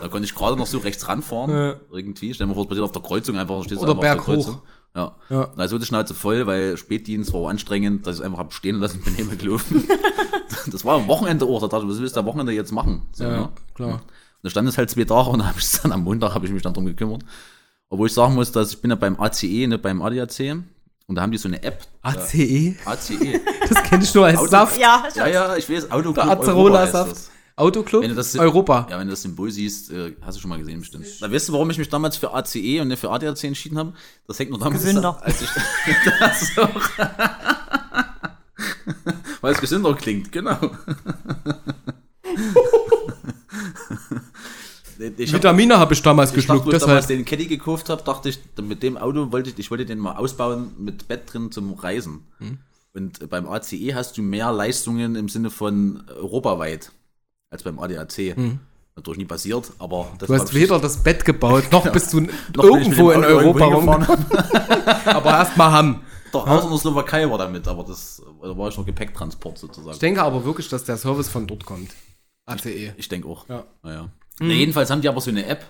[0.01, 1.51] da konnte ich gerade noch so rechts ranfahren.
[1.51, 1.77] Ja.
[1.93, 2.33] Irgendwie.
[2.33, 3.63] Stell dir mal vor, es passiert auf der Kreuzung einfach.
[3.65, 4.45] Stehst du Oder einfach auf der berghoch.
[4.47, 4.63] Kreuzung.
[4.97, 5.17] Ja.
[5.29, 5.53] Ja.
[5.57, 8.77] Da ist die Schnauze voll, weil Spätdienst war anstrengend, dass ich es einfach hab stehen
[8.81, 9.87] lassen bin heimgelaufen.
[10.71, 11.61] das war am Wochenende auch.
[11.61, 13.03] Da dachte ich, was willst du am Wochenende jetzt machen?
[13.13, 13.49] So, Ja, ne?
[13.75, 14.03] klar.
[14.43, 16.35] Und da stand es halt zwei Tage und dann habe ich es dann am Montag
[16.35, 17.23] habe ich mich dann drum gekümmert.
[17.91, 20.63] Obwohl ich sagen muss, dass ich bin ja beim ACE, ne, beim ADAC.
[21.07, 21.83] Und da haben die so eine App.
[22.03, 22.77] ACE?
[22.85, 23.41] ACE.
[23.69, 24.79] Das kenne ich nur als Auto- Saft.
[24.81, 27.31] Ja, ja, ja, ich weiß, Autoclub Acerola-Saft.
[27.57, 28.03] Autoclub?
[28.03, 28.87] Wenn du das Europa.
[28.91, 31.07] Ja, wenn du das Symbol siehst, äh, hast du schon mal gesehen bestimmt.
[31.21, 33.93] Da weißt du, warum ich mich damals für ACE und nicht für ADAC entschieden habe?
[34.27, 35.21] Das hängt nur damit Gesünder.
[35.23, 35.49] Als ich,
[36.19, 36.71] das auch.
[39.43, 40.59] Weil es gesünder klingt, genau.
[45.17, 47.89] Ich hab, Vitamine habe ich damals ich dachte, geschluckt, wo ich damals den Caddy gekauft
[47.89, 51.33] habe, dachte ich, mit dem Auto wollte ich, ich wollte den mal ausbauen mit Bett
[51.33, 52.27] drin zum Reisen.
[52.39, 52.59] Hm.
[52.93, 56.93] Und beim ACE hast du mehr Leistungen im Sinne von europaweit
[57.51, 58.37] als beim ADAC.
[58.97, 60.37] Natürlich nie passiert, aber das Hm.
[60.37, 63.93] Du hast weder das Bett gebaut, noch bist du Noch ich irgendwo in Europa irgendwo
[63.93, 64.07] rum.
[64.07, 65.07] hingefahren.
[65.07, 66.01] Aber erstmal haben.
[66.33, 69.95] Doch, außer in der Slowakei war damit, aber das da war ich noch Gepäcktransport sozusagen.
[69.95, 71.91] Ich denke aber wirklich, dass der Service von dort kommt.
[72.47, 72.95] ACE.
[72.97, 73.49] Ich denke auch.
[73.49, 73.65] Ja.
[73.83, 74.11] Naja.
[74.41, 75.65] Na, jedenfalls haben die aber so eine App,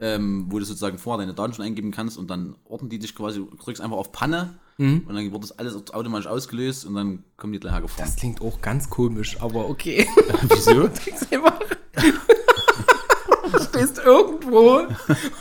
[0.00, 3.14] ähm, wo du sozusagen vorher deine Daten schon eingeben kannst und dann orten die dich
[3.14, 5.04] quasi, du drückst einfach auf Panne Mhm.
[5.08, 8.08] Und dann wird das alles automatisch ausgelöst und dann kommen die gleich hergefahren.
[8.08, 10.06] Das klingt auch ganz komisch, aber okay.
[10.48, 10.88] Wieso?
[13.50, 14.82] Du stehst irgendwo,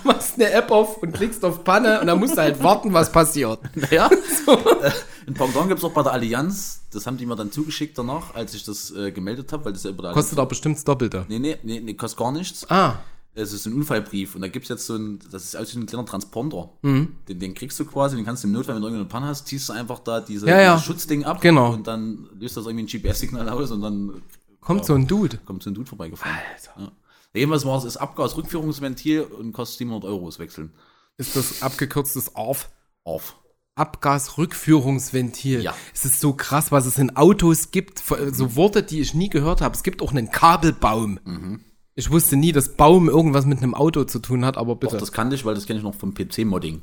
[0.06, 3.12] machst eine App auf und klickst auf Panne und dann musst du halt warten, was
[3.12, 3.60] passiert.
[3.92, 4.10] Ja,
[4.48, 4.92] Äh,
[5.28, 6.82] ein Pendant gibt es auch bei der Allianz.
[6.92, 9.84] Das haben die mir dann zugeschickt danach, als ich das äh, gemeldet habe, weil das
[9.84, 11.26] ja über der Kostet auch bestimmt das Doppelte.
[11.28, 12.66] Nee, nee, nee, nee, kostet gar nichts.
[12.70, 12.96] Ah,
[13.36, 15.80] Es ist ein Unfallbrief und da gibt es jetzt so ein, das ist aus wie
[15.80, 16.70] ein kleiner Transponder.
[16.82, 17.18] Mhm.
[17.28, 19.48] Den, den kriegst du quasi, den kannst du im Notfall, wenn du irgendeine Panne hast,
[19.48, 20.74] ziehst du einfach da diese, Ja, ja.
[20.76, 21.74] dieses Schutzding ab Genau.
[21.74, 24.22] und dann löst das irgendwie ein GPS-Signal aus und dann
[24.62, 25.38] kommt so ein Dude.
[25.46, 26.36] kommt so ein Dude vorbeigefahren.
[26.80, 26.92] Ja.
[27.34, 30.72] Jedenfalls war es das Abgasrückführungsventil und kostet 700 Euro das Wechseln.
[31.18, 32.70] Ist das abgekürztes ARF?
[33.04, 33.36] Auf.
[33.78, 35.62] Abgasrückführungsventil.
[35.62, 35.76] Ja.
[35.94, 38.00] Es ist so krass, was es in Autos gibt.
[38.00, 39.76] So Worte, die ich nie gehört habe.
[39.76, 41.20] Es gibt auch einen Kabelbaum.
[41.24, 41.62] Mhm.
[41.96, 44.98] Ich wusste nie, dass Baum irgendwas mit einem Auto zu tun hat, aber Doch, bitte.
[44.98, 46.82] das kannte ich, weil das kenne ich noch vom PC-Modding.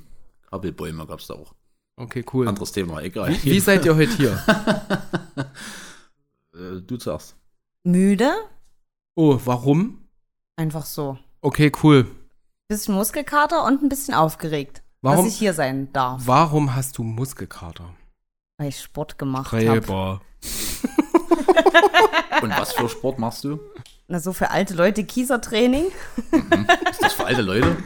[0.51, 1.55] Kabelbäume gab es da auch.
[1.97, 2.49] okay, cool.
[2.49, 3.37] Anderes Thema, egal.
[3.43, 4.43] Wie seid ihr heute hier?
[6.55, 7.35] Äh, du zuerst.
[7.83, 8.31] Müde?
[9.17, 9.99] Oh, warum?
[10.55, 11.19] Einfach so.
[11.41, 12.07] Okay, cool.
[12.69, 15.25] Bisschen Muskelkater und ein bisschen aufgeregt, Warum?
[15.25, 17.91] dass ich hier sein darf, Warum hast du Muskelkater?
[18.57, 20.21] weil ich Sport gemacht habe.
[22.43, 23.59] Und was für Sport machst du?
[24.09, 25.87] Na, so für alte Leute Kiesertraining.
[26.91, 27.77] Ist das für alte Leute?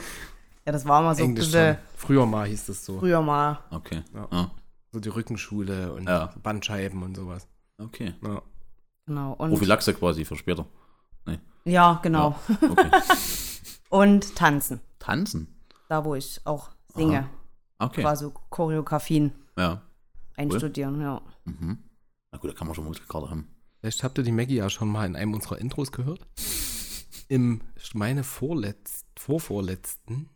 [0.67, 1.83] Ja, das war mal so ein Englisch bisschen schon.
[1.97, 2.99] Früher mal hieß das so.
[2.99, 3.61] früher mal.
[3.71, 4.03] Okay.
[4.15, 4.29] Ja.
[4.31, 4.51] Ah,
[4.93, 6.33] So die Rückenschule und Ja.
[6.43, 7.47] Bandscheiben und sowas.
[7.79, 8.15] okay.
[8.23, 8.43] Ja.
[9.07, 9.33] Genau.
[9.35, 10.67] Und, Prophylaxe quasi für später.
[11.65, 12.39] ja, genau.
[12.63, 12.91] Okay.
[13.91, 14.81] Und tanzen.
[14.99, 15.49] Tanzen.
[15.89, 16.69] Da, wo ich auch
[16.99, 17.29] singe.
[17.79, 18.03] Okay.
[18.03, 19.83] Quasi Choreografien Ja.
[20.37, 21.23] einstudieren, ja.
[21.45, 21.79] Mhm.
[22.33, 23.49] Na gut, da kann man schon Muskelkater haben.
[23.81, 26.27] Vielleicht habt ihr die Maggie ja schon mal in einem unserer Intros gehört.
[27.29, 30.29] Im, ich meine, vorletzt, vorvorletzten,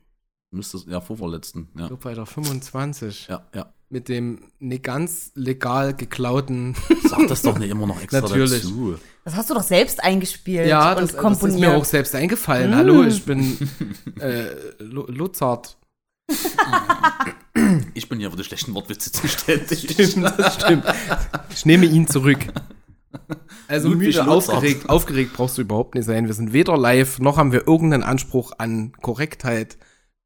[0.55, 1.68] Müsste ja, vorvorletzten.
[1.75, 1.83] Ja.
[1.85, 3.72] ich glaube bei der 25, Ja, ja.
[3.88, 6.77] mit dem nicht ganz legal geklauten.
[7.09, 8.61] Sag das doch nicht immer noch extra Natürlich.
[8.62, 8.98] dazu.
[9.25, 11.61] Das hast du doch selbst eingespielt ja, und das, das ist komponiert.
[11.61, 12.77] mir auch selbst eingefallen.
[12.77, 13.57] Hallo, ich bin
[14.20, 15.79] äh, Luzard.
[17.94, 19.80] Ich bin hier für die schlechten Wortwitze zuständig.
[19.90, 20.85] Stimmt, das stimmt.
[21.50, 22.38] Ich nehme ihn zurück.
[23.68, 26.26] Also Ludwig müde, aufgeregt, aufgeregt brauchst du überhaupt nicht sein.
[26.26, 29.76] Wir sind weder live, noch haben wir irgendeinen Anspruch an Korrektheit,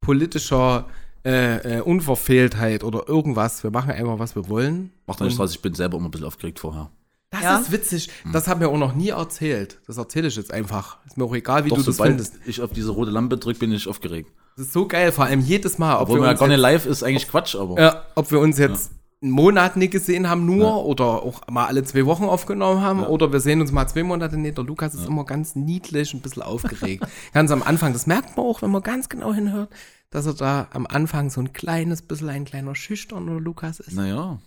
[0.01, 0.87] politischer
[1.25, 3.63] äh, äh, Unverfehltheit oder irgendwas.
[3.63, 4.91] Wir machen einfach, was wir wollen.
[5.05, 6.91] Macht doch nicht Stress, ich bin selber immer ein bisschen aufgeregt vorher.
[7.29, 7.57] Das Ja.
[7.57, 8.09] ist witzig.
[8.31, 9.79] Das haben wir auch noch nie erzählt.
[9.85, 10.97] Das erzähle ich jetzt einfach.
[11.05, 12.35] Ist mir auch egal, wie Doch, du das sobald findest.
[12.45, 14.31] ich auf diese rote Lampe drücke, bin ich aufgeregt.
[14.55, 15.95] Das ist so geil, vor allem jedes Mal.
[15.95, 17.79] Ob Obwohl wir man ja gar nicht live ist, eigentlich Quatsch, aber.
[17.81, 21.83] Ja, ob wir uns jetzt einen Monat nicht gesehen haben nur oder auch mal alle
[21.83, 24.57] zwei Wochen aufgenommen haben oder wir sehen uns mal zwei Monate nicht.
[24.57, 27.05] Der Lukas ist immer ganz niedlich, ein bisschen aufgeregt.
[27.33, 29.69] ganz am Anfang, das merkt man auch, wenn man ganz genau hinhört,
[30.11, 33.93] dass er da am Anfang so ein kleines bisschen ein kleiner schüchterner Lukas ist.
[33.95, 34.39] Naja.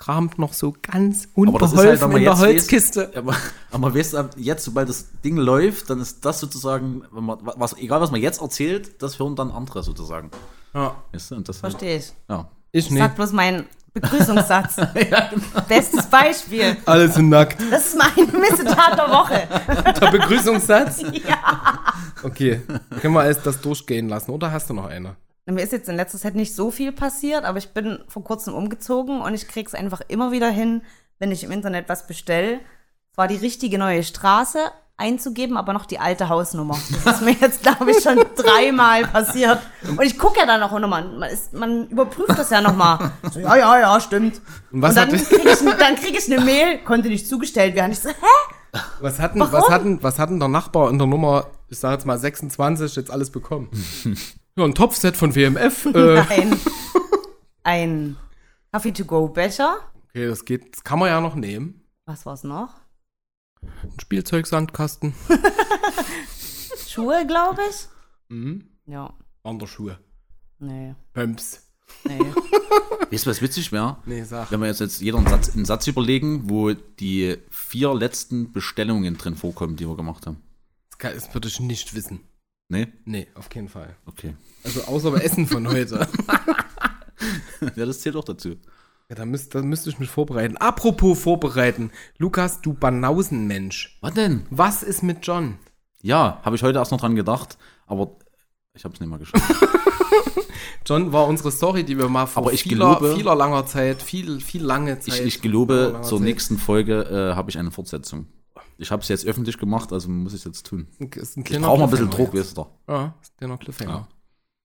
[0.00, 3.12] Kramt noch so ganz Aber ist unbeholfen halt, in der Holzkiste.
[3.14, 3.36] Aber,
[3.70, 7.38] aber man weiß, ab jetzt, sobald das Ding läuft, dann ist das sozusagen, wenn man,
[7.42, 10.30] was, egal was man jetzt erzählt, das hören dann andere sozusagen.
[10.72, 11.52] Ja, Weißt du?
[11.52, 12.12] Verstehe ich.
[12.30, 12.48] Ja.
[12.72, 13.02] ich Ich nicht.
[13.02, 14.76] sag bloß meinen Begrüßungssatz.
[14.94, 15.18] genau.
[15.68, 16.78] Bestes Beispiel.
[16.86, 17.60] Alle sind nackt.
[17.70, 19.48] Das ist mein Missetat der Woche.
[20.00, 21.02] Der Begrüßungssatz?
[21.28, 21.78] Ja.
[22.22, 22.62] Okay,
[23.00, 25.16] können wir alles das durchgehen lassen oder hast du noch eine?
[25.50, 28.54] Mir ist jetzt in letzter Zeit nicht so viel passiert, aber ich bin vor kurzem
[28.54, 30.82] umgezogen und ich krieg's einfach immer wieder hin,
[31.18, 32.60] wenn ich im Internet was bestelle,
[33.14, 34.58] zwar die richtige neue Straße
[34.96, 36.78] einzugeben, aber noch die alte Hausnummer.
[37.04, 39.58] Das ist mir jetzt, glaube ich, schon dreimal passiert.
[39.88, 41.04] Und ich gucke ja dann auch nochmal.
[41.08, 43.10] Man, ist- man überprüft das ja nochmal.
[43.32, 44.42] So, ja, ja, ja, stimmt.
[44.70, 47.74] Und was und dann hat- kriege ich, dann krieg ich eine Mail, konnte nicht zugestellt
[47.76, 47.92] werden.
[47.92, 48.78] Ich so, hä?
[49.00, 49.52] Was hatten, Warum?
[49.54, 53.10] was hatten, was hatten der Nachbar in der Nummer, ich sag jetzt mal 26, jetzt
[53.10, 53.68] alles bekommen?
[54.60, 55.86] ja, ein Topfset von WMF.
[55.94, 56.56] Äh, Ein,
[57.62, 58.16] ein
[58.72, 59.78] Coffee-to-go-Becher.
[60.08, 61.82] okay, das geht, das kann man ja noch nehmen.
[62.06, 62.74] Was war's noch?
[63.62, 65.14] Ein Spielzeugsandkasten.
[66.88, 67.88] Schuhe, glaube ich.
[68.28, 68.64] Mhm.
[68.86, 69.98] Ja, Wanderschuhe.
[70.58, 71.66] nee, Pumps.
[72.04, 72.18] nee.
[73.10, 73.96] Weißt du, was witzig wäre?
[74.06, 74.50] Nee, sag.
[74.50, 79.16] Wenn wir jetzt, jetzt jeder einen Satz, einen Satz überlegen, wo die vier letzten Bestellungen
[79.18, 80.40] drin vorkommen, die wir gemacht haben.
[80.90, 82.20] Das, kann, das würde ich nicht wissen.
[82.68, 82.86] Nee?
[83.04, 83.96] Nee, auf keinen Fall.
[84.06, 84.36] Okay.
[84.64, 86.06] Also außer beim Essen von heute.
[87.76, 88.56] Ja, das zählt auch dazu.
[89.10, 90.56] Ja, da, müsst, da müsste ich mich vorbereiten.
[90.56, 91.90] Apropos vorbereiten.
[92.16, 93.98] Lukas, du Banausenmensch.
[94.00, 94.46] Was denn?
[94.50, 95.58] Was ist mit John?
[96.00, 98.16] Ja, habe ich heute erst noch dran gedacht, aber
[98.72, 99.44] ich habe es nicht mal geschafft.
[100.86, 104.00] John war unsere Story, die wir mal vor Aber ich vieler, gelobe- vieler langer Zeit,
[104.00, 105.20] viel, viel lange Zeit.
[105.20, 108.26] Ich, ich gelobe, zur Zeit- nächsten Folge äh, habe ich eine Fortsetzung.
[108.78, 110.86] Ich habe es jetzt öffentlich gemacht, also muss ich es jetzt tun.
[110.98, 112.66] Ist ein Ich brauche mal ein bisschen Druck, wisst ihr.
[112.88, 114.08] Ja, ist ein kleiner Cliffhanger.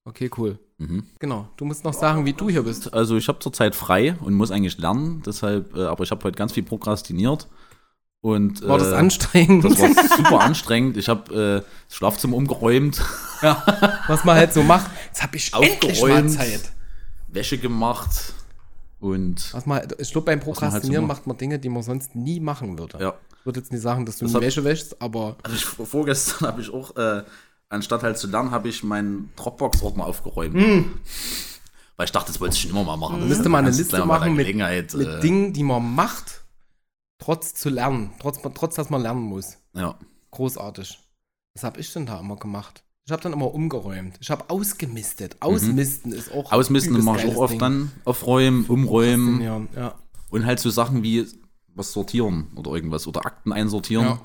[0.06, 0.60] Okay, cool.
[0.78, 1.04] Mhm.
[1.20, 1.48] Genau.
[1.58, 2.94] Du musst noch sagen, wie du hier bist.
[2.94, 6.38] Also ich habe zurzeit frei und muss eigentlich lernen, deshalb, äh, aber ich habe heute
[6.38, 7.48] ganz viel prokrastiniert.
[8.22, 9.66] Und, War das äh, anstrengend?
[9.66, 10.98] Das war super anstrengend.
[10.98, 13.02] Ich habe äh, das Schlafzimmer umgeräumt,
[13.42, 13.64] ja,
[14.08, 14.90] was man halt so macht.
[15.08, 16.28] Jetzt habe ich endlich mal.
[16.30, 16.72] Zeit.
[17.28, 18.34] Wäsche gemacht
[19.00, 21.28] und Was man, ich glaube, beim man halt so Prokrastinieren macht.
[21.28, 22.98] man Dinge, die man sonst nie machen würde.
[23.00, 23.14] ja.
[23.40, 26.62] Ich würde jetzt nicht sagen, dass du Das Wäsche wäschst, aber Also ich, vorgestern habe
[26.62, 27.24] ich auch, äh,
[27.70, 30.56] anstatt halt zu lernen, habe ich meinen Dropbox-Ordner aufgeräumt.
[31.98, 33.22] Weil ich dachte, das wollte ich schon immer mal machen.
[33.22, 33.28] Hm.
[33.30, 36.44] müsste man eine Liste machen mit, mit äh, Dingen, die man macht,
[37.20, 38.12] trotz zu lernen.
[38.20, 39.58] Trotz, trotz dass man lernen muss.
[39.74, 39.98] Ja.
[40.32, 41.00] Großartig.
[41.56, 42.84] Was habe ich denn da immer gemacht?
[43.06, 44.18] Ich habe dann immer umgeräumt.
[44.20, 45.38] Ich habe ausgemistet.
[45.40, 46.58] Ausmisten ist auch Mhm.
[46.58, 47.60] Ausmisten mache ich auch oft Ding.
[47.60, 47.92] dann.
[48.04, 49.96] Aufräumen, umräumen Ja.
[50.32, 51.26] und halt so Sachen wie
[51.76, 54.06] was sortieren oder irgendwas oder Akten einsortieren.
[54.06, 54.22] Ja.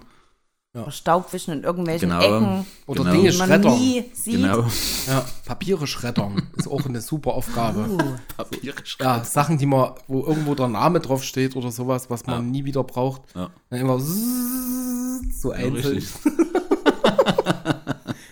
[0.91, 2.21] Staubwischen in irgendwelchen Genau.
[2.23, 3.15] Ecken, Oder Genau.
[3.17, 3.79] Dinge die man schreddern.
[3.79, 4.35] nie sieht.
[4.37, 4.65] Genau.
[5.09, 7.89] Ja, Papiere schreddern ist auch eine super Aufgabe.
[7.91, 7.99] Uh,
[8.37, 12.37] Papiere Ja, Sachen, die man, wo irgendwo der Name drauf steht oder sowas, was man
[12.37, 12.43] Ja.
[12.53, 13.23] nie wieder braucht.
[13.35, 13.51] Ja.
[13.69, 16.05] Dann immer so Ja, einzeln.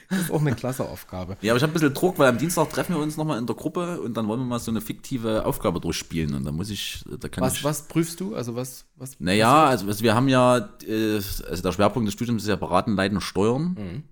[0.08, 1.36] Das ist auch eine klasse Aufgabe.
[1.42, 3.46] Ja, aber ich habe ein bisschen Druck, weil am Dienstag treffen wir uns nochmal in
[3.46, 6.70] der Gruppe und dann wollen wir mal so eine fiktive Aufgabe durchspielen und da muss
[6.70, 7.64] ich, da kann Was, ich.
[7.64, 8.34] was prüfst du?
[8.34, 12.42] Also was, was Naja, also, also wir haben ja, äh, also der Schwerpunkt des Studiums
[12.42, 13.76] ist ja beraten, leiten, steuern.
[13.78, 14.02] Mhm.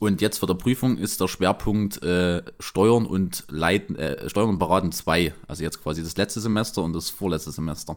[0.00, 4.58] Und jetzt für der Prüfung ist der Schwerpunkt äh, Steuern und Leiten, äh, Steuern und
[4.58, 5.34] Beraten 2.
[5.48, 7.96] Also jetzt quasi das letzte Semester und das vorletzte Semester.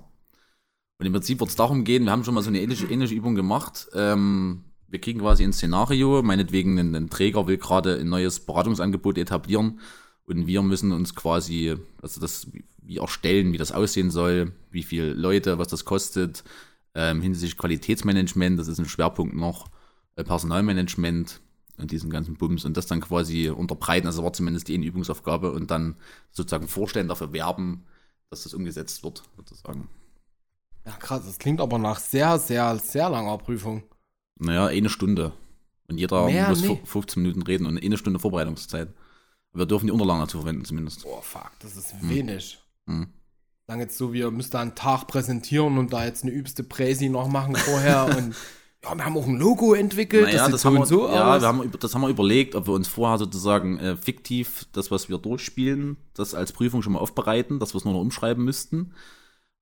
[0.99, 3.13] Und im Prinzip wird es darum gehen, wir haben schon mal so eine ähnliche, ähnliche
[3.15, 3.87] Übung gemacht.
[3.93, 9.17] Ähm, wir kriegen quasi ein Szenario, meinetwegen ein, ein Träger will gerade ein neues Beratungsangebot
[9.17, 9.79] etablieren
[10.25, 12.47] und wir müssen uns quasi, also das
[12.83, 16.43] wie erstellen, wie das aussehen soll, wie viele Leute, was das kostet,
[16.93, 19.67] ähm, hinsichtlich Qualitätsmanagement, das ist ein Schwerpunkt noch,
[20.17, 21.39] äh, Personalmanagement
[21.77, 25.71] und diesen ganzen Bums und das dann quasi unterbreiten, also war zumindest die Übungsaufgabe und
[25.71, 25.95] dann
[26.31, 27.85] sozusagen vorstellen, dafür werben,
[28.29, 29.87] dass das umgesetzt wird, sozusagen.
[30.85, 31.23] Ja, krass.
[31.25, 33.83] Das klingt aber nach sehr, sehr, sehr langer Prüfung.
[34.39, 35.33] Naja, eine Stunde.
[35.87, 38.89] Und jeder Mehr muss fu- 15 Minuten reden und eine Stunde Vorbereitungszeit.
[39.53, 41.05] Wir dürfen die Unterlagen dazu verwenden, zumindest.
[41.05, 42.59] Oh, fuck, das ist wenig.
[42.85, 43.07] Mhm.
[43.67, 47.09] Sagen jetzt so, wir müssen da einen Tag präsentieren und da jetzt eine übste Präsi
[47.09, 48.35] noch machen vorher und
[48.83, 51.07] ja, wir haben auch ein Logo entwickelt, Naja, sieht das, so haben wir, und so
[51.07, 51.41] ja, aus.
[51.41, 55.07] wir haben, das haben wir überlegt, ob wir uns vorher sozusagen äh, fiktiv das, was
[55.07, 58.93] wir durchspielen, das als Prüfung schon mal aufbereiten, dass wir es nur noch umschreiben müssten.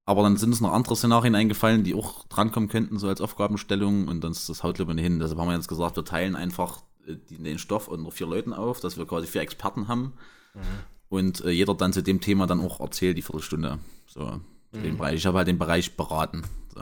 [0.09, 4.07] Aber dann sind uns noch andere Szenarien eingefallen, die auch drankommen könnten, so als Aufgabenstellung.
[4.07, 5.19] Und dann ist das haut lieber nicht hin.
[5.19, 8.79] Deshalb haben wir jetzt gesagt, wir teilen einfach äh, den Stoff unter vier Leuten auf,
[8.79, 10.13] dass wir quasi vier Experten haben.
[10.55, 10.61] Mhm.
[11.09, 13.77] Und äh, jeder dann zu dem Thema dann auch erzählt, die Viertelstunde.
[14.07, 14.25] So,
[14.71, 14.83] zu Mhm.
[14.83, 15.15] dem Bereich.
[15.15, 16.41] Ich habe halt den Bereich beraten.
[16.73, 16.81] So.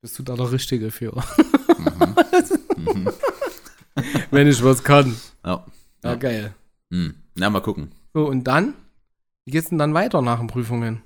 [0.00, 1.12] Bist du da der Richtige für?
[4.30, 5.16] Wenn ich was kann.
[5.44, 5.64] Ja.
[6.04, 6.14] Ja, Ja.
[6.16, 6.54] geil.
[6.90, 7.14] Hm.
[7.36, 7.92] Na, mal gucken.
[8.14, 8.74] So, und dann?
[9.44, 11.02] Wie geht's denn dann weiter nach den Prüfungen?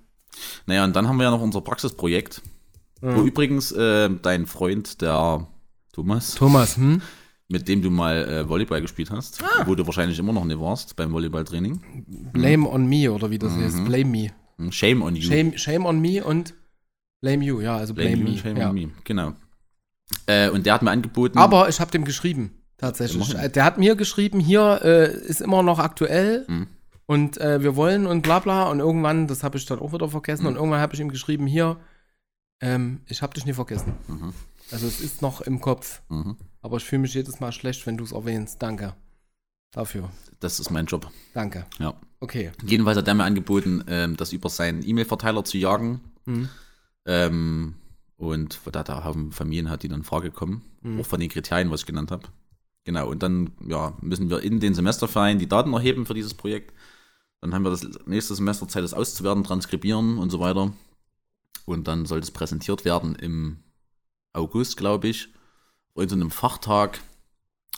[0.67, 2.43] Naja, und dann haben wir ja noch unser Praxisprojekt,
[3.01, 5.47] wo übrigens äh, dein Freund, der
[5.93, 7.01] Thomas, Thomas, hm?
[7.49, 9.65] mit dem du mal äh, Volleyball gespielt hast, Ah.
[9.67, 11.81] wo du wahrscheinlich immer noch nicht warst beim Volleyballtraining.
[12.33, 13.85] Blame on me oder wie das heißt.
[13.87, 14.29] Blame me.
[14.59, 15.23] Hm, Shame on you.
[15.23, 16.55] Shame, shame on me und
[17.23, 18.39] blame you, ja, also blame, Blame you, me.
[18.39, 18.69] shame ja.
[18.69, 18.91] on me.
[19.05, 19.33] Genau.
[20.27, 21.39] Äh, und der hat mir angeboten.
[21.39, 23.31] Aber ich habe dem geschrieben, tatsächlich.
[23.31, 23.53] Immerhin.
[23.53, 26.67] Der hat mir geschrieben, hier äh, ist immer noch aktuell Mhm.
[27.11, 28.71] Und äh, wir wollen und bla bla.
[28.71, 31.49] Und irgendwann, das habe ich dann auch wieder vergessen, und irgendwann habe ich ihm geschrieben,
[31.49, 31.77] hier,
[32.61, 33.95] ähm, ich habe dich nie vergessen.
[34.07, 34.33] Mhm.
[34.71, 36.03] Also es ist noch im Kopf.
[36.09, 36.37] Mhm.
[36.63, 38.63] Aber ich fühle mich jedes Mal schlecht, wenn du es erwähnst.
[38.63, 38.95] Danke.
[39.73, 40.09] Dafür.
[40.39, 41.11] Das ist mein Job.
[41.35, 41.67] Danke.
[41.81, 41.95] Ja.
[42.21, 42.53] Okay.
[42.65, 46.01] Jedenfalls hat er mir angeboten, ähm, das über seinen E-Mail-Verteiler zu jagen.
[46.27, 46.49] Mhm.
[47.07, 47.75] Ähm,
[48.19, 50.63] und da da haben Familien hat, die dann in Frage kommen.
[50.83, 51.01] Mhm.
[51.01, 52.29] Auch von den Kriterien, was ich genannt habe.
[52.85, 56.73] Genau, und dann ja, müssen wir in den Semesterferien die Daten erheben für dieses Projekt.
[57.41, 60.73] Dann haben wir das nächste Semester Zeit, das auszuwerten, transkribieren und so weiter.
[61.65, 63.63] Und dann soll das präsentiert werden im
[64.33, 65.29] August, glaube ich,
[65.97, 67.01] in so einem Fachtag.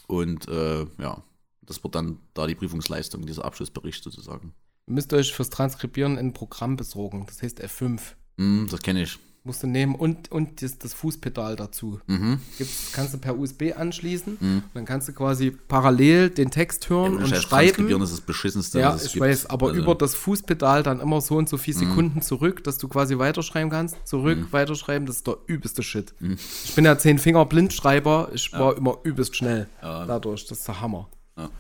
[0.07, 1.22] Und äh, ja,
[1.62, 4.55] das wird dann da die Prüfungsleistung, dieser Abschlussbericht sozusagen.
[4.87, 7.24] Ihr müsst euch fürs Transkribieren ein Programm besorgen.
[7.26, 8.01] Das heißt F5.
[8.39, 9.18] Hm, das kenne ich.
[9.45, 11.99] Musst du nehmen und, und das, das Fußpedal dazu.
[12.07, 12.38] Mhm.
[12.59, 14.36] Gibt's, kannst du per USB anschließen.
[14.38, 14.62] Mhm.
[14.72, 17.66] Dann kannst du quasi parallel den Text hören und Scheiß schreiben.
[17.66, 19.24] Transkribieren ist das beschissenste, Ja, ich gibt.
[19.24, 19.82] weiß, aber Also, Mhm.
[19.82, 23.68] über das Fußpedal dann immer so und so viele Sekunden zurück, dass du quasi weiterschreiben
[23.68, 23.97] kannst.
[24.07, 26.14] Zurück, weiterschreiben, das ist der übelste Shit.
[26.20, 26.38] Mhm.
[26.64, 30.07] Ich bin ja zehn Finger Blindschreiber, ich war immer übelst schnell Ja.
[30.07, 30.47] dadurch.
[30.47, 31.09] Das ist der Hammer.
[31.36, 31.51] Ja.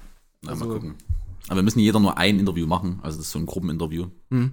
[0.42, 0.94] Na, Also- mal gucken.
[1.48, 3.00] Aber wir müssen jeder nur ein Interview machen.
[3.02, 4.06] Also das ist so ein Gruppeninterview.
[4.30, 4.52] Mhm.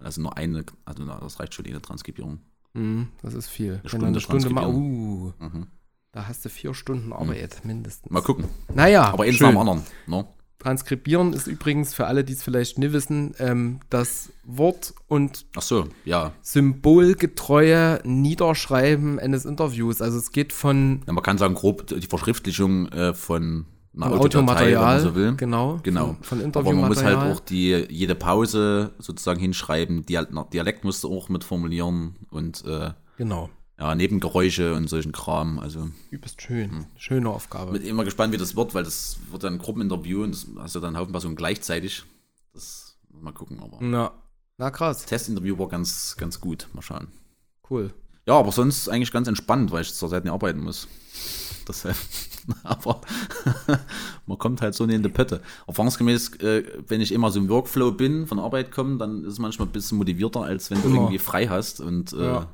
[0.00, 2.38] Also nur eine, also das reicht schon eine Transkribierung.
[2.74, 3.80] Mhm, das ist viel.
[3.82, 5.66] Wenn Stunde du eine Stunde mal, uh, Mhm.
[6.12, 8.10] da hast du vier Stunden Arbeit mindestens.
[8.10, 8.46] Mal gucken.
[8.74, 9.82] Naja, Aber eins nach dem anderen.
[10.06, 10.26] Ne?
[10.58, 15.88] Transkribieren ist übrigens für alle, die es vielleicht nicht wissen, ähm, das Wort- und so,
[16.06, 16.32] ja.
[16.42, 20.00] symbolgetreue Niederschreiben eines Interviews.
[20.00, 21.12] Also es geht von ja.
[21.12, 25.34] Man kann sagen, grob die Verschriftlichung äh, von man Audiomaterial, so will.
[25.36, 26.16] genau, Genau.
[26.22, 30.04] von- von Aber man muss halt auch die, jede Pause sozusagen hinschreiben.
[30.04, 33.50] Dial Dialekt musst du auch mit formulieren und äh, genau.
[33.78, 35.58] ja, Nebengeräusche und solchen Kram.
[35.60, 36.70] Also Übelst schön.
[36.70, 36.86] Hm.
[36.96, 37.72] Schöne Aufgabe.
[37.72, 40.74] bin immer gespannt, wie das wird, weil das wird dann ein Gruppeninterview und das hast
[40.74, 42.04] du dann Haufen Personen gleichzeitig.
[42.52, 44.10] Das mal gucken, aber Na,
[44.58, 45.06] na krass.
[45.06, 46.68] Testinterview war ganz, ganz gut.
[46.72, 47.08] Mal schauen.
[47.70, 47.94] Cool.
[48.26, 50.88] Ja, aber sonst eigentlich ganz entspannt, weil ich zur Seite nicht arbeiten muss.
[51.68, 51.96] Deshalb.
[52.62, 53.00] aber
[54.26, 55.40] man kommt halt so in die Pötte.
[55.66, 59.38] Erfahrungsgemäß, äh, wenn ich immer so im Workflow bin, von Arbeit komme, dann ist es
[59.38, 60.96] manchmal ein bisschen motivierter, als wenn du Immer.
[60.96, 62.48] irgendwie frei hast und äh, Ja.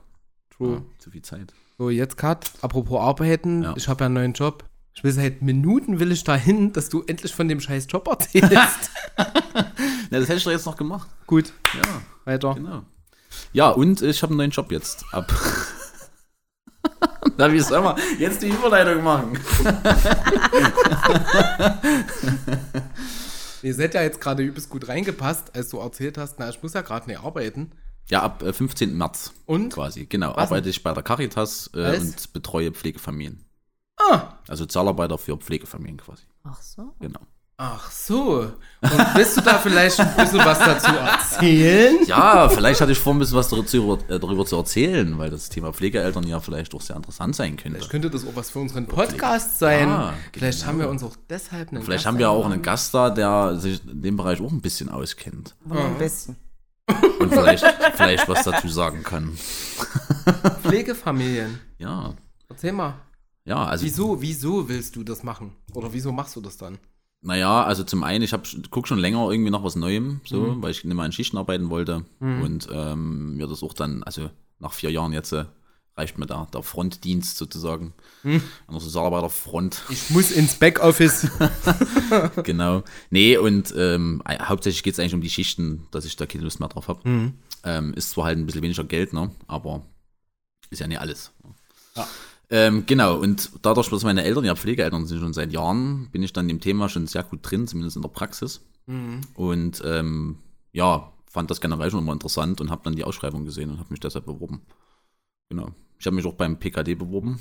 [0.99, 1.55] Zu viel Zeit.
[1.79, 3.75] So, jetzt Kat, apropos Arbeiten, Ja.
[3.77, 4.65] ich habe ja einen neuen Job.
[4.93, 8.51] Ich will seit Minuten will ich dahin, dass du endlich von dem scheiß Job erzählst.
[10.13, 11.09] Ja, das hätte ich doch jetzt noch gemacht.
[11.27, 11.83] Gut, Ja,
[12.25, 12.55] weiter.
[12.55, 12.83] genau.
[13.53, 15.05] Ja, und ich habe einen neuen Job jetzt.
[15.13, 15.33] Ab.
[17.41, 19.33] Na, wie soll man jetzt die Überleitung machen?
[23.63, 26.75] Ihr seid ja jetzt gerade übelst gut reingepasst, als du erzählt hast, na, ich muss
[26.75, 27.73] ja gerade nicht arbeiten.
[28.11, 28.95] Ja, ab äh, 15.
[28.95, 29.73] März Und?
[29.73, 30.05] quasi.
[30.05, 33.43] Genau, Was arbeite ich bei der Caritas äh, und betreue Pflegefamilien.
[33.97, 36.25] Ah, Also Zahlarbeiter für Pflegefamilien quasi.
[36.45, 36.95] Ach so.
[37.01, 37.21] Genau.
[37.61, 38.51] Ach so.
[38.83, 41.99] Und willst du da vielleicht ein bisschen was dazu erzählen?
[42.07, 45.51] Ja, vielleicht hatte ich vor, ein bisschen was darüber, äh, darüber zu erzählen, weil das
[45.51, 47.77] Thema Pflegeeltern ja vielleicht auch sehr interessant sein könnte.
[47.79, 49.89] Vielleicht könnte das auch was für unseren Podcast sein.
[49.91, 50.69] Ja, Vielleicht genau.
[50.73, 53.57] haben wir uns auch deshalb einen Vielleicht Gast haben wir auch einen Gast da, der
[53.59, 56.37] sich in dem Bereich auch ein bisschen auskennt Aber ein bisschen.
[57.21, 59.37] und vielleicht, vielleicht was dazu sagen kann.
[60.63, 61.61] Pflegefamilien.
[61.79, 62.15] Ja,
[62.49, 62.95] Erzähl mal.
[63.45, 65.53] ja, also Wieso, wieso willst du das machen?
[65.75, 66.79] Oder wieso machst du das dann?
[67.23, 70.63] Naja, also zum einen, ich hab, guck schon länger irgendwie nach was Neuem, so, Mhm.
[70.63, 72.05] weil ich nicht mehr in Schichten arbeiten wollte.
[72.19, 75.45] Und ähm, mir das auch dann, also nach vier Jahren jetzt äh,
[75.97, 77.93] reicht mir da der Frontdienst sozusagen.
[78.23, 78.43] Mhm.
[78.67, 79.83] An der Sozialarbeiterfront.
[79.91, 81.29] Ich muss ins Backoffice.
[82.43, 82.85] genau.
[83.11, 86.45] Nee, und ähm, äh, hauptsächlich geht es eigentlich um die Schichten, dass ich da keine
[86.45, 87.07] Lust mehr drauf habe.
[87.07, 87.35] Mhm.
[87.65, 89.31] Ähm, ist zwar halt ein bisschen weniger Geld, ne?
[89.47, 89.85] Aber
[90.71, 91.33] ist ja nicht alles.
[91.97, 92.09] Ja.
[92.51, 96.33] Ähm, genau, und dadurch, dass meine Eltern ja Pflegeeltern sind schon seit Jahren, bin ich
[96.33, 98.61] dann im Thema schon sehr gut drin, zumindest in der Praxis.
[98.87, 99.21] Mhm.
[99.35, 100.39] Und ähm,
[100.73, 103.91] ja, fand das generell schon immer interessant und habe dann die Ausschreibung gesehen und habe
[103.91, 104.63] mich deshalb beworben.
[105.49, 105.71] Genau.
[105.99, 107.39] Ich habe mich auch beim PKD beworben.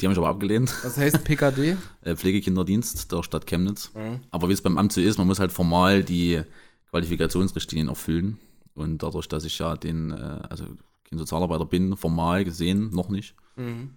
[0.00, 0.74] Die haben mich aber abgelehnt.
[0.82, 1.76] Was heißt PKD?
[2.02, 3.92] Äh, Pflegekinderdienst der Stadt Chemnitz.
[3.94, 4.20] Mhm.
[4.30, 6.42] Aber wie es beim Amt so ist, man muss halt formal die
[6.90, 8.38] Qualifikationsrichtlinien erfüllen.
[8.74, 10.66] Und dadurch, dass ich ja den, äh, also
[11.08, 13.90] kein Sozialarbeiter bin, formal gesehen, noch nicht, Mhm.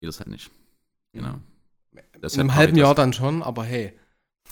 [0.00, 0.50] Geht das halt nicht.
[1.12, 1.34] Genau.
[1.92, 3.92] In Deshalb einem halben Jahr das- dann schon, aber hey.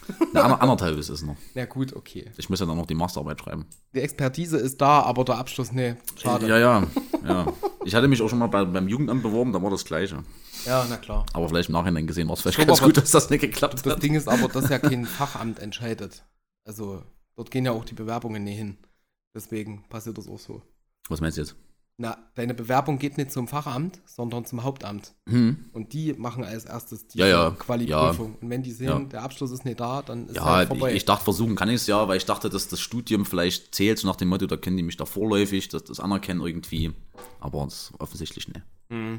[0.33, 1.37] Na, ander- anderthalb ist es noch.
[1.55, 2.31] Na gut, okay.
[2.37, 3.67] Ich muss ja dann noch die Masterarbeit schreiben.
[3.95, 6.47] Die Expertise ist da, aber der Abschluss, nee, schade.
[6.47, 6.87] Ja, ja,
[7.27, 7.53] ja.
[7.85, 10.23] Ich hatte mich auch schon mal bei, beim Jugendamt beworben, da war das Gleiche.
[10.67, 11.27] Ja, na klar.
[11.33, 13.95] Aber vielleicht im Nachhinein gesehen war es vielleicht ganz gut, dass das nicht geklappt Das
[13.95, 14.03] hat.
[14.03, 16.25] Ding ist aber, dass ja kein Fachamt entscheidet.
[16.65, 17.03] Also,
[17.35, 18.77] dort gehen ja auch die Bewerbungen nie hin.
[19.35, 20.63] Deswegen passiert das auch so.
[21.09, 21.57] Was meinst du jetzt?
[22.01, 25.15] Na, deine Bewerbung geht nicht zum Fachamt, sondern zum Hauptamt.
[25.29, 25.65] Hm.
[25.73, 28.37] Und die machen als erstes die Ja, ja, Quali-Prüfung.
[28.41, 28.99] Und wenn die sehen, Ja.
[29.01, 30.95] der Abschluss ist nicht da, dann ist Ja, halt ich, vorbei.
[30.95, 33.99] ich dachte, versuchen kann ich es ja, weil ich dachte, dass das Studium vielleicht zählt,
[33.99, 36.93] so nach dem Motto, da kennen die mich da vorläufig, dass das anerkennen irgendwie.
[37.41, 38.63] Aber das offensichtlich nicht.
[38.91, 39.19] Mhm.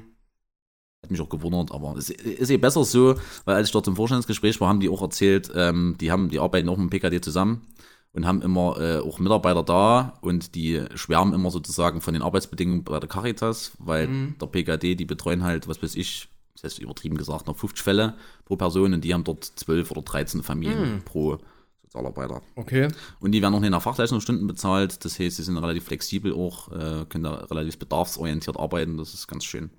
[1.03, 3.97] Hat mich auch gewundert, aber es ist eh besser so, weil als ich dort im
[3.97, 7.19] Vorstellungsgespräch war, haben die auch erzählt, ähm, die haben, die arbeiten auch mit dem PKD
[7.19, 7.67] zusammen
[8.13, 12.83] und haben immer äh, auch Mitarbeiter da und die schwärmen immer sozusagen von den Arbeitsbedingungen
[12.83, 14.35] bei der Caritas, weil Mhm.
[14.41, 18.15] der PKD, die betreuen halt, was weiß ich, das heißt übertrieben gesagt, noch 50 Fälle
[18.45, 21.01] pro Person und die haben dort 12 oder 13 Familien Mhm.
[21.05, 21.37] pro
[21.83, 22.41] Sozialarbeiter.
[22.55, 22.87] Okay.
[23.19, 26.71] Und die werden auch nicht nach Fachleistungsstunden bezahlt, das heißt, sie sind relativ flexibel auch,
[26.71, 29.69] äh, können da relativ bedarfsorientiert arbeiten, das ist ganz schön.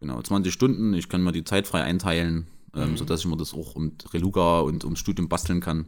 [0.00, 2.96] Genau, 20 Stunden, ich kann mir die Zeit frei einteilen, ähm, Mhm.
[2.96, 5.86] sodass ich mir das auch um Reluga und ums Studium basteln kann.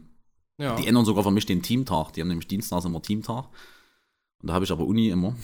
[0.57, 0.75] Ja.
[0.75, 2.13] Die ändern sogar für mich den Teamtag.
[2.13, 3.45] Die haben nämlich dienstags immer Teamtag.
[4.41, 5.35] Und da habe ich aber Uni immer.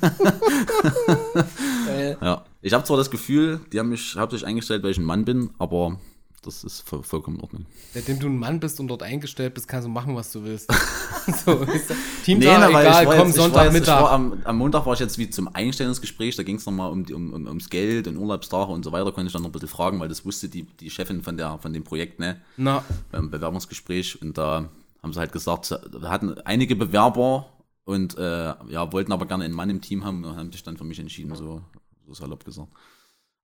[2.20, 2.44] Ja.
[2.62, 5.50] Ich habe zwar das Gefühl, die haben mich hauptsächlich eingestellt, weil ich ein Mann bin,
[5.58, 5.98] aber
[6.42, 7.66] das ist voll, vollkommen in Ordnung.
[7.92, 10.72] Seitdem du ein Mann bist und dort eingestellt bist, kannst du machen, was du willst.
[11.44, 11.92] so, ist
[12.24, 15.28] Teamtag, na, egal, komm, jetzt, war jetzt, war am, am Montag war ich jetzt wie
[15.28, 18.92] zum Einstellungsgespräch, da ging es nochmal um, um, um, ums Geld und Urlaubstage und so
[18.92, 21.36] weiter, konnte ich dann noch ein bisschen fragen, weil das wusste die, die Chefin von,
[21.36, 22.40] der, von dem Projekt, ne?
[22.56, 24.70] Na, beim Bewerbungsgespräch und da
[25.02, 27.50] haben sie halt gesagt, wir hatten einige Bewerber
[27.84, 30.76] und äh, ja, wollten aber gerne einen Mann im Team haben und haben sich dann
[30.76, 31.62] für mich entschieden, so,
[32.06, 32.68] so salopp gesagt.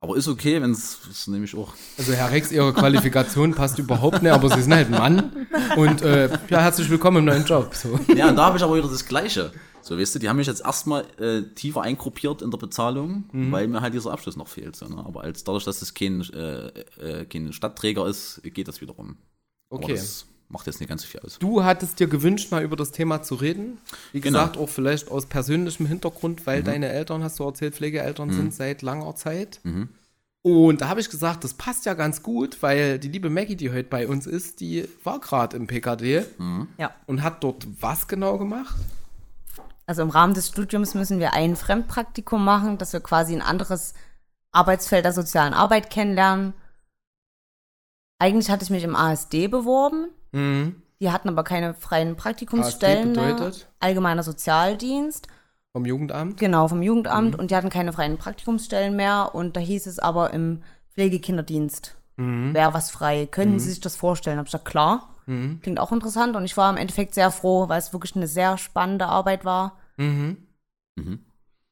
[0.01, 1.73] Aber ist okay, wenn es nämlich auch.
[1.97, 5.47] Also Herr Rex, Ihre Qualifikation passt überhaupt nicht, aber Sie sind halt ein Mann.
[5.77, 7.75] Und äh, ja, herzlich willkommen im neuen Job.
[7.75, 7.99] So.
[8.15, 9.53] Ja, und da habe ich aber wieder das Gleiche.
[9.81, 13.69] So, weißt du, die haben mich jetzt erstmal äh, tiefer eingruppiert in der Bezahlung, weil
[13.69, 14.77] mir halt dieser Abschluss noch fehlt.
[14.77, 14.99] So, ne?
[14.99, 16.67] Aber als dadurch, dass es kein, äh,
[17.01, 19.17] äh, kein Stadtträger ist, geht das wiederum.
[19.71, 19.93] Okay.
[19.93, 21.39] das macht jetzt nicht ganz so viel aus.
[21.39, 23.79] Du hattest dir gewünscht, mal über das Thema zu reden.
[24.13, 24.39] Wie Genau.
[24.41, 28.83] gesagt, auch vielleicht aus persönlichem Hintergrund, weil deine Eltern, hast du erzählt, Pflegeeltern sind seit
[28.83, 29.61] langer Zeit.
[29.65, 29.89] Mhm.
[30.43, 33.71] Und da habe ich gesagt, das passt ja ganz gut, weil die liebe Maggie, die
[33.73, 36.25] heute bei uns ist, die war gerade im PKD
[36.79, 36.95] Ja.
[37.07, 38.77] und hat dort was genau gemacht?
[39.87, 43.95] Also im Rahmen des Studiums müssen wir ein Fremdpraktikum machen, dass wir quasi ein anderes
[44.53, 46.55] Arbeitsfeld der sozialen Arbeit kennenlernen.
[48.19, 50.09] Eigentlich hatte ich mich im ASD beworben.
[50.37, 50.83] Mhm.
[51.01, 53.11] Die hatten aber keine freien Praktikumsstellen.
[53.11, 53.35] ASD mehr.
[53.35, 53.69] bedeutet?
[53.81, 55.29] Allgemeiner Sozialdienst.
[55.73, 56.39] Vom Jugendamt?
[56.39, 57.39] Genau, vom Jugendamt.
[57.39, 59.35] Und die hatten keine freien Praktikumsstellen mehr.
[59.35, 60.63] Und da hieß es aber im
[60.95, 63.27] Pflegekinderdienst wäre was frei.
[63.27, 64.39] Können Sie sich das vorstellen?
[64.39, 65.15] Hab ich gesagt, klar.
[65.27, 66.37] Klingt auch interessant.
[66.37, 69.79] Und ich war im Endeffekt sehr froh, weil es wirklich eine sehr spannende Arbeit war.
[69.97, 70.39] Mhm.
[70.95, 71.19] Mhm.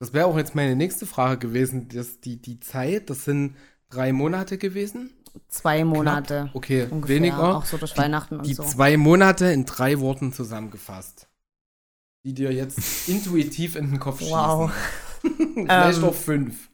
[0.00, 1.88] Das wäre auch jetzt meine nächste Frage gewesen.
[1.88, 3.56] Das, die, die Zeit, das sind
[3.88, 5.14] drei Monate gewesen.
[5.48, 6.50] Zwei Monate.
[6.54, 7.56] Okay, Ungefähr, weniger.
[7.58, 8.62] auch so durch Weihnachten und Die so.
[8.64, 11.26] zwei Monate in drei Worten zusammengefasst.
[12.24, 12.78] Die dir jetzt
[13.08, 14.72] intuitiv in den Kopf Wow.
[15.22, 15.54] schießen.
[15.66, 16.04] Vielleicht Ähm.
[16.04, 16.68] auch fünf.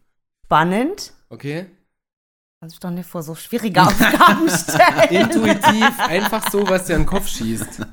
[0.46, 1.12] Spannend.
[1.28, 1.66] Okay?
[2.60, 5.08] Kannst du doch nicht vor so schwierige Aufgaben stellen.
[5.30, 7.86] Intuitiv einfach so, was dir in den Kopf schießt.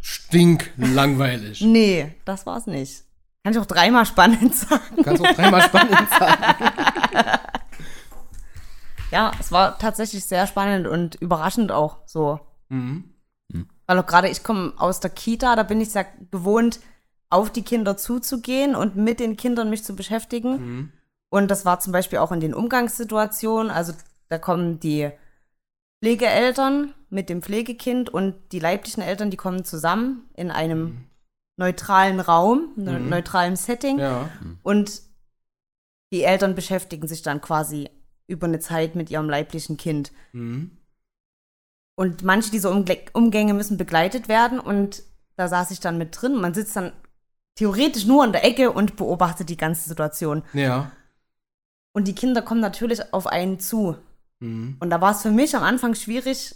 [0.00, 1.60] Stink langweilig.
[1.60, 3.02] nee, das war's nicht.
[3.44, 5.02] Kann ich auch dreimal spannend sagen.
[5.02, 6.42] Kannst auch dreimal spannend sagen.
[9.10, 12.40] Ja, es war tatsächlich sehr spannend und überraschend auch so.
[12.68, 13.14] Mhm.
[13.86, 16.78] Weil auch gerade ich komme aus der Kita, da bin ich sehr gewohnt,
[17.28, 20.50] auf die Kinder zuzugehen und mit den Kindern mich zu beschäftigen.
[20.52, 20.92] Mhm.
[21.30, 23.70] Und das war zum Beispiel auch in den Umgangssituationen.
[23.70, 23.92] Also
[24.28, 25.10] da kommen die
[26.02, 31.06] Pflegeeltern mit dem Pflegekind und die leiblichen Eltern, die kommen zusammen in einem
[31.56, 33.08] neutralen Raum, Mhm.
[33.08, 33.98] neutralen Setting.
[33.98, 34.28] Ja.
[34.62, 35.02] Und
[36.12, 37.90] die Eltern beschäftigen sich dann quasi
[38.30, 40.12] über eine Zeit mit ihrem leiblichen Kind.
[40.32, 40.70] Mhm.
[41.96, 45.02] Und manche dieser Umgänge müssen begleitet werden und
[45.36, 46.40] da saß ich dann mit drin.
[46.40, 46.92] Man sitzt dann
[47.56, 50.42] theoretisch nur in der Ecke und beobachtet die ganze Situation.
[50.54, 50.92] Ja.
[51.92, 53.96] Und die Kinder kommen natürlich auf einen zu.
[54.38, 54.76] Mhm.
[54.80, 56.54] Und da war es für mich am Anfang schwierig,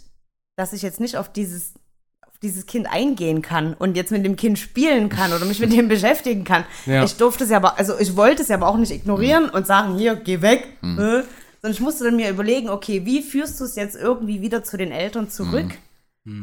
[0.55, 1.73] dass ich jetzt nicht auf dieses,
[2.21, 5.73] auf dieses Kind eingehen kann und jetzt mit dem Kind spielen kann oder mich mit
[5.73, 6.63] dem beschäftigen kann.
[6.85, 7.03] Ja.
[7.03, 9.67] Ich durfte es ja aber, also ich wollte es ja aber auch nicht ignorieren und
[9.67, 10.77] sagen, hier, geh weg.
[10.97, 11.23] Äh,
[11.65, 14.77] sondern ich musste dann mir überlegen, okay, wie führst du es jetzt irgendwie wieder zu
[14.77, 15.75] den Eltern zurück?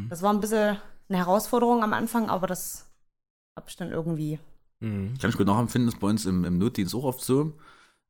[0.08, 2.90] Das war ein bisschen eine Herausforderung am Anfang, aber das
[3.56, 4.40] habe ich dann irgendwie.
[4.80, 5.16] Mhm.
[5.20, 7.52] Kann ich gut nachempfinden, ist bei uns im, im Notdienst auch oft so.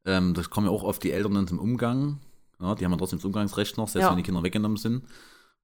[0.06, 2.18] Ähm, das kommen ja auch oft die Eltern dann zum Umgang.
[2.58, 4.10] Ja, die haben ja trotzdem das Umgangsrecht noch, selbst Ja.
[4.10, 5.04] wenn die Kinder weggenommen sind.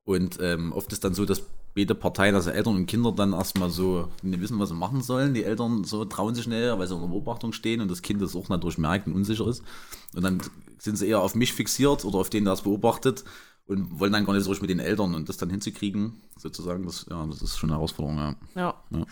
[0.04, 1.42] Und ähm, oft ist dann so, dass
[1.78, 5.34] beide Parteien, also Eltern und Kinder, dann erstmal so nicht wissen, was sie machen sollen.
[5.34, 8.34] Die Eltern so trauen sich schnell, weil sie unter Beobachtung stehen und das Kind das
[8.34, 9.62] auch natürlich merkt und unsicher ist.
[10.14, 10.42] Und dann
[10.78, 13.24] sind sie eher auf mich fixiert oder auf den, der es beobachtet
[13.66, 16.84] und wollen dann gar nicht so richtig mit den Eltern und das dann hinzukriegen, sozusagen,
[16.84, 18.74] das, ja, das ist schon eine Herausforderung, ja.
[18.90, 19.06] Ja.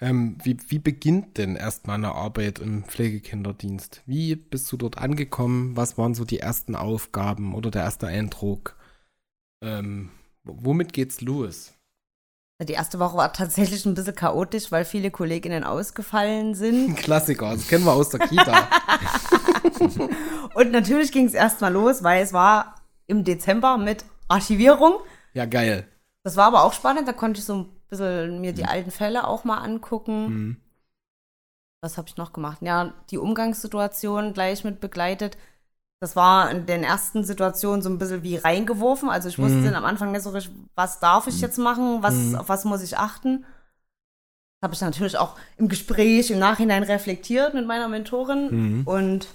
[0.00, 4.02] Ähm, wie, wie beginnt denn erstmal eine Arbeit im Pflegekinderdienst?
[4.06, 5.76] Wie bist du dort angekommen?
[5.76, 8.76] Was waren so die ersten Aufgaben oder der erste Eindruck?
[9.60, 10.10] Ähm,
[10.44, 11.77] womit geht's los?
[12.60, 16.90] Die erste Woche war tatsächlich ein bisschen chaotisch, weil viele Kolleginnen ausgefallen sind.
[16.90, 18.68] Ein Klassiker, das kennen wir aus der Kita.
[20.54, 22.74] Und natürlich ging es erstmal los, weil es war
[23.06, 24.94] im Dezember mit Archivierung.
[25.34, 25.86] ja, geil.
[26.24, 29.26] Das war aber auch spannend, da konnte ich so ein bisschen mir die alten Fälle
[29.26, 30.28] auch mal angucken.
[30.28, 30.56] Mhm.
[31.80, 32.58] Was habe ich noch gemacht?
[32.60, 35.38] Ja, die Umgangssituation gleich mit begleitet.
[36.00, 39.08] Das war in den ersten Situationen so ein bisschen wie reingeworfen.
[39.08, 39.64] Also ich wusste Mhm.
[39.64, 42.36] dann am Anfang nicht so richtig, was darf ich jetzt machen, was, Mhm.
[42.36, 43.44] auf was muss ich achten.
[44.62, 48.78] Habe ich natürlich auch im Gespräch im Nachhinein reflektiert mit meiner Mentorin.
[48.80, 48.86] Mhm.
[48.86, 49.26] Und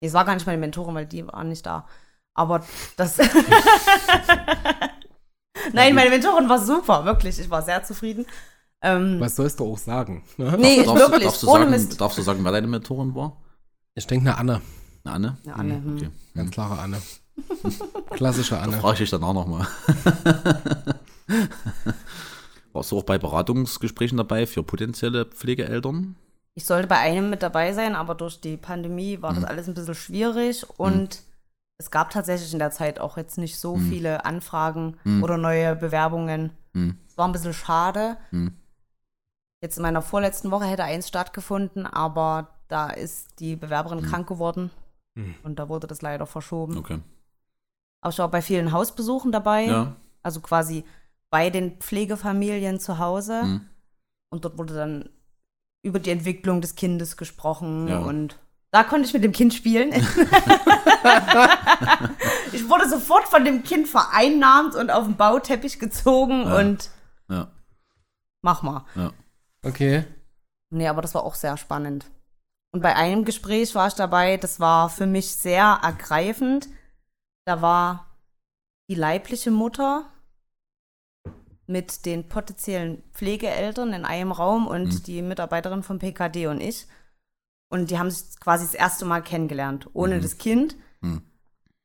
[0.00, 1.86] nee, es war gar nicht meine Mentorin, weil die war nicht da.
[2.34, 2.64] Aber
[2.96, 3.18] das.
[5.72, 7.38] Nein, meine Mentorin war super, wirklich.
[7.38, 8.26] Ich war sehr zufrieden.
[8.82, 10.22] Ähm, Was sollst du auch sagen?
[10.36, 10.54] Ne?
[10.58, 13.36] nee, Darfst, du- wirklich, darfst, du sagen, darfst du sagen, wer deine Mentorin war?
[13.94, 14.60] Ich denke eine Anne.
[15.06, 15.36] Eine Anne?
[15.44, 15.96] Ja, Anne, hm.
[15.96, 16.10] Okay.
[16.34, 17.00] Ganz klare Anne.
[18.10, 18.76] Klassische Da Anne.
[18.78, 19.66] frage ich dich danach nochmal.
[22.72, 26.16] Warst du auch bei Beratungsgesprächen dabei für potenzielle Pflegeeltern?
[26.54, 29.74] Ich sollte bei einem mit dabei sein, aber durch die Pandemie war das alles ein
[29.74, 31.22] bisschen schwierig und
[31.78, 36.50] es gab tatsächlich in der Zeit auch jetzt nicht so viele Anfragen oder neue Bewerbungen.
[36.72, 36.96] Hm.
[37.06, 38.16] Es war ein bisschen schade.
[38.30, 38.54] Hm.
[39.62, 44.70] Jetzt in meiner vorletzten Woche hätte eins stattgefunden, aber da ist die Bewerberin krank geworden
[45.42, 46.76] Und da wurde das leider verschoben.
[46.76, 47.00] Okay.
[48.02, 49.64] Aber ich war bei vielen Hausbesuchen dabei.
[49.64, 49.96] Ja.
[50.22, 50.84] Also quasi
[51.30, 53.42] bei den Pflegefamilien zu Hause.
[53.44, 53.60] Mhm.
[54.30, 55.08] Und dort wurde dann
[55.82, 57.88] über die Entwicklung des Kindes gesprochen.
[57.88, 58.00] Ja.
[58.00, 58.38] Und
[58.72, 59.92] da konnte ich mit dem Kind spielen.
[62.52, 66.58] ich wurde sofort von dem Kind vereinnahmt und auf den Bauteppich gezogen Ja.
[66.58, 66.90] und
[67.28, 67.48] Ja.
[68.42, 68.84] mach mal.
[68.94, 69.12] Ja.
[69.62, 70.04] Okay.
[70.70, 72.06] Nee, aber das war auch sehr spannend.
[72.72, 76.68] Und bei einem Gespräch war ich dabei, das war für mich sehr ergreifend.
[77.46, 78.06] Da war
[78.90, 80.04] die leibliche Mutter
[81.66, 85.02] mit den potenziellen Pflegeeltern in einem Raum und Mhm.
[85.04, 86.86] die Mitarbeiterin vom PKD und ich.
[87.68, 90.22] Und die haben sich quasi das erste Mal kennengelernt, ohne Mhm.
[90.22, 90.76] das Kind.
[91.00, 91.22] Mhm.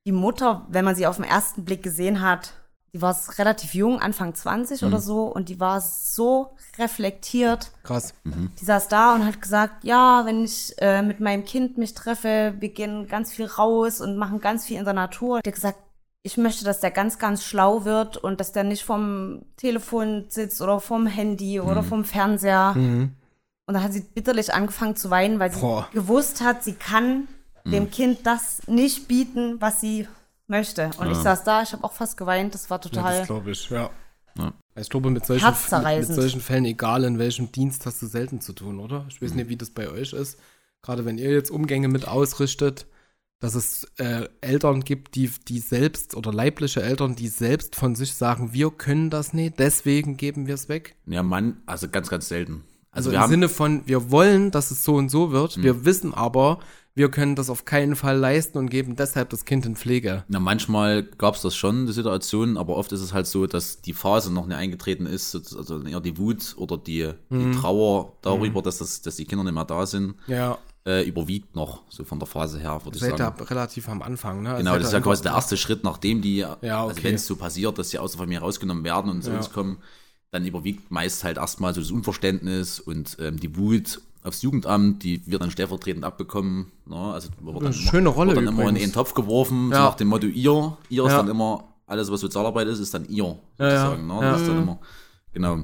[0.06, 2.54] Die Mutter, wenn man sie auf den ersten Blick gesehen hat,
[2.94, 4.88] die war relativ jung, Anfang 20 Mhm.
[4.90, 7.72] oder so, und die war so reflektiert.
[7.84, 8.14] Krass.
[8.26, 12.54] Die saß da und hat gesagt, ja, wenn ich äh, mit meinem Kind mich treffe,
[12.60, 15.42] wir gehen ganz viel raus und machen ganz viel in der Natur.
[15.42, 15.80] Die hat gesagt,
[16.24, 20.62] ich möchte, dass der ganz, ganz schlau wird und dass der nicht vom Telefon sitzt
[20.62, 22.74] oder vom Handy oder vom Fernseher.
[22.76, 23.16] Mhm.
[23.66, 25.88] Und dann hat sie bitterlich angefangen zu weinen, weil sie Boah.
[25.94, 27.28] gewusst hat, sie kann
[27.64, 30.08] dem Kind das nicht bieten, was sie
[30.52, 30.92] möchte.
[31.00, 33.18] Und ich saß da, ich habe auch fast geweint, das war Ja, total.
[33.18, 33.90] das glaube ich, ja.
[34.38, 34.54] Ja.
[34.76, 38.40] Ich glaube, mit solchen, mit, mit solchen Fällen, egal in welchem Dienst, hast du selten
[38.40, 39.06] zu tun, oder?
[39.10, 40.40] Ich weiß nicht, wie das bei euch ist.
[40.82, 42.86] Gerade wenn ihr jetzt Umgänge mit ausrichtet,
[43.40, 48.14] dass es äh, Eltern gibt, die, die selbst oder leibliche Eltern, die selbst von sich
[48.14, 50.96] sagen, wir können das nicht, deswegen geben wir es weg.
[51.08, 52.64] Ja, Mann, also ganz, ganz selten.
[52.92, 55.86] Also, wir im haben, Sinne von, wir wollen, dass es so und so wird, wir
[55.86, 56.60] wissen aber,
[56.94, 60.24] wir können das auf keinen Fall leisten und geben deshalb das Kind in Pflege.
[60.28, 63.82] Na, manchmal gab es das schon, die Situation, aber oft ist es halt so, dass
[63.82, 68.62] die Phase noch nicht eingetreten ist, also eher die Wut oder die, die Trauer darüber,
[68.62, 72.18] dass, das, dass die Kinder nicht mehr da sind, Ja, äh, überwiegt noch, so von
[72.20, 73.16] der Phase her, würde ich sagen.
[73.18, 74.56] da relativ am Anfang, ne?
[74.58, 76.58] Genau, das ist ja quasi der erste Schritt, nachdem die, also
[76.92, 77.04] okay.
[77.04, 79.38] wenn es so passiert, dass sie aus der Familie rausgenommen werden und zu Ja.
[79.38, 79.78] uns kommen,
[80.32, 85.26] dann überwiegt meist halt erstmal so das Unverständnis und ähm, die Wut aufs Jugendamt, die
[85.26, 86.72] wird dann stellvertretend abbekommen.
[86.86, 86.96] Ne?
[86.96, 89.86] Also wird dann Eine schöne Rolle wird dann immer in einen Topf geworfen, so Ja.
[89.86, 90.78] nach dem Motto ihr.
[90.90, 91.18] Ihr ist Ja.
[91.18, 93.24] dann immer, alles was Sozialarbeit ist, ist dann ihr,
[93.58, 93.86] Ja, ja.
[93.86, 94.08] sozusagen.
[94.08, 94.14] Ne?
[94.14, 94.32] Ja.
[94.32, 94.80] Das ist dann immer,
[95.34, 95.56] genau.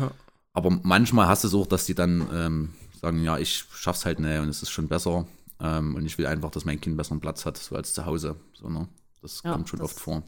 [0.00, 0.10] Ja.
[0.52, 2.68] Aber manchmal hast du es auch, dass die dann ähm,
[3.00, 5.26] sagen, ja, ich schaff's halt nicht und es ist schon besser.
[5.60, 8.04] Ähm, und ich will einfach, dass mein Kind einen besseren Platz hat, so als zu
[8.06, 8.36] Hause.
[8.54, 8.88] So, ne?
[9.22, 10.22] Das Ja, kommt schon das- oft vor.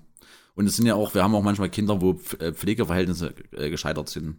[0.55, 4.09] Und es sind ja auch, wir haben auch manchmal Kinder, wo äh, Pflegeverhältnisse äh, gescheitert
[4.09, 4.37] sind.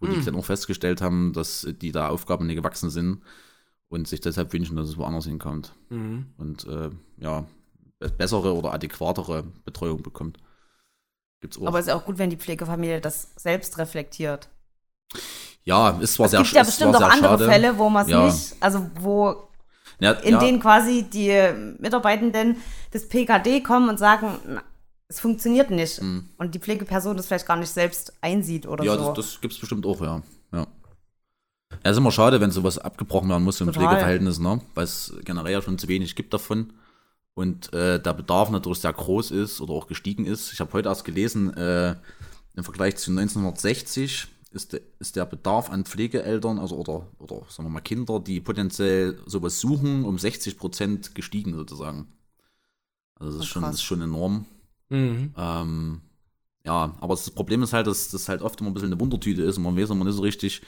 [0.00, 0.14] Wo Hm.
[0.14, 3.20] die dann auch festgestellt haben, dass die da Aufgaben nicht gewachsen sind
[3.88, 5.74] und sich deshalb wünschen, dass es woanders hinkommt.
[5.90, 6.26] Mhm.
[6.38, 7.44] Und äh, ja,
[7.98, 10.38] be- bessere oder adäquatere Betreuung bekommt.
[11.40, 11.66] Gibt's auch.
[11.66, 14.48] Aber es ist auch gut, wenn die Pflegefamilie das selbst reflektiert.
[15.64, 17.44] ja, ist zwar Es sehr gibt ja bestimmt auch andere schade.
[17.46, 18.24] Fälle, wo man es Ja.
[18.26, 19.48] nicht, also wo
[19.98, 20.38] Ja, in ja.
[20.38, 22.56] denen quasi die Mitarbeitenden
[22.94, 24.62] des PKD kommen und sagen, na,
[25.10, 26.00] es funktioniert nicht.
[26.38, 28.90] Und die Pflegeperson das vielleicht gar nicht selbst einsieht oder Mhm.
[28.90, 29.12] Ja, so.
[29.12, 30.22] das, das gibt es bestimmt auch, ja.
[30.52, 30.66] Ja.
[31.84, 33.72] Ja, ist immer schade, wenn sowas abgebrochen werden muss im.
[33.72, 34.60] Pflegeverhältnis, ne?
[34.74, 36.72] Weil es generell ja schon zu wenig gibt davon.
[37.34, 40.52] Und äh, der Bedarf natürlich sehr groß ist oder auch gestiegen ist.
[40.52, 41.96] Ich habe heute erst gelesen, äh,
[42.54, 47.68] im Vergleich zu 1960 ist, de, ist der Bedarf an Pflegeeltern, also oder, oder sagen
[47.68, 52.12] wir mal Kinder, die potenziell sowas suchen, um 60 Prozent gestiegen sozusagen.
[53.14, 54.46] Also das ist, schon, das ist schon enorm.
[54.90, 55.34] Mhm.
[55.36, 56.00] Ähm,
[56.66, 59.42] ja, aber das Problem ist halt, dass das halt oft immer ein bisschen eine Wundertüte
[59.42, 60.62] ist und man weiß immer nicht so richtig,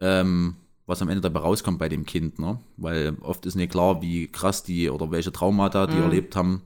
[0.00, 0.56] ähm,
[0.86, 2.60] was am Ende dabei rauskommt bei dem Kind, ne?
[2.76, 6.62] Weil oft ist nicht klar, wie krass die oder welche Traumata die erlebt haben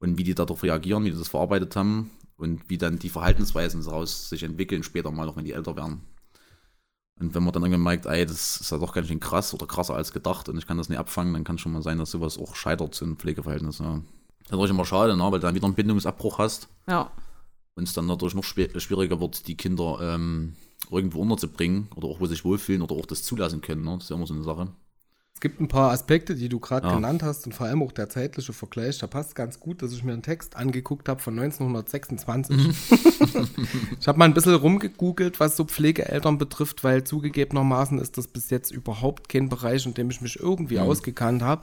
[0.00, 3.82] und wie die darauf reagieren, wie die das verarbeitet haben und wie dann die Verhaltensweisen
[3.84, 6.02] daraus sich entwickeln später mal, auch wenn die älter werden.
[7.20, 9.66] Und wenn man dann irgendwann merkt, ey, das ist ja doch ganz schön krass oder
[9.66, 12.10] krasser als gedacht und ich kann das nicht abfangen, dann kann schon mal sein, dass
[12.10, 13.86] sowas auch scheitert in Pflegeverhältnissen.
[13.86, 14.00] Ja.
[14.42, 15.22] Das ist natürlich immer schade, ne?
[15.24, 17.10] weil du dann wieder einen Bindungsabbruch hast ja.
[17.74, 20.54] und es dann natürlich noch schwieriger wird, die Kinder ähm,
[20.90, 23.84] irgendwo unterzubringen oder auch wo sie sich wohlfühlen oder auch das zulassen können.
[23.84, 23.94] Ne?
[23.94, 24.68] Das ist ja immer so eine Sache.
[25.34, 26.94] Es gibt ein paar Aspekte, die du gerade Ja.
[26.94, 28.98] genannt hast und vor allem auch der zeitliche Vergleich.
[28.98, 32.56] Da passt ganz gut, dass ich mir einen Text angeguckt habe von 1926.
[32.56, 32.74] Mhm.
[34.00, 38.50] ich habe mal ein bisschen rumgegoogelt, was so Pflegeeltern betrifft, weil zugegebenermaßen ist das bis
[38.50, 40.82] jetzt überhaupt kein Bereich, in dem ich mich irgendwie Mhm.
[40.82, 41.62] ausgekannt habe.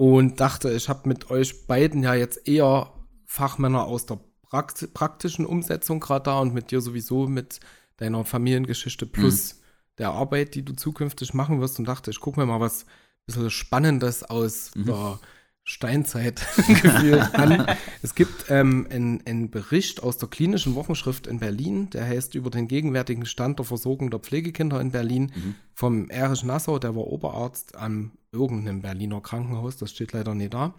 [0.00, 2.90] Und dachte, ich habe mit euch beiden ja jetzt eher
[3.26, 7.60] Fachmänner aus der Prakt praktischen Umsetzung gerade da und mit dir sowieso mit
[7.98, 9.60] deiner Familiengeschichte plus
[9.98, 11.78] der Arbeit, die du zukünftig machen wirst.
[11.78, 12.86] Und dachte, ich gucke mir mal was
[13.26, 15.20] bisschen Spannendes aus der
[15.64, 17.66] Steinzeit gefühlt an.
[18.00, 22.68] Es gibt ähm, einen, Bericht aus der klinischen Wochenschrift in Berlin, der heißt über den
[22.68, 25.30] gegenwärtigen Stand der Versorgung der Pflegekinder in Berlin
[25.74, 30.74] vom Erich Nassau, der war Oberarzt an irgendeinem Berliner Krankenhaus, das steht leider nicht da.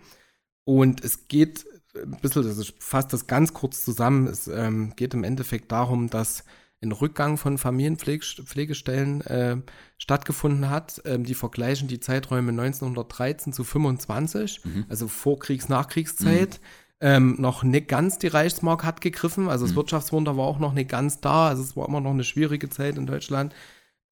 [0.64, 5.14] Und es geht ein bisschen, das ist, fasst das ganz kurz zusammen, es ähm, geht
[5.14, 6.46] im Endeffekt darum, dass
[6.84, 9.58] ein Rückgang von Familienpflegestellen äh,
[9.98, 11.02] stattgefunden hat.
[11.06, 14.86] Ähm, die vergleichen die Zeiträume 1913 zu 25, Mhm.
[14.90, 16.60] also Vorkriegs-, Nachkriegszeit.
[17.04, 19.78] Ähm, noch nicht ganz die Reichsmark hat gegriffen, also das Mhm.
[19.78, 22.98] Wirtschaftswunder war auch noch nicht ganz da, also es war immer noch eine schwierige Zeit
[22.98, 23.56] in Deutschland.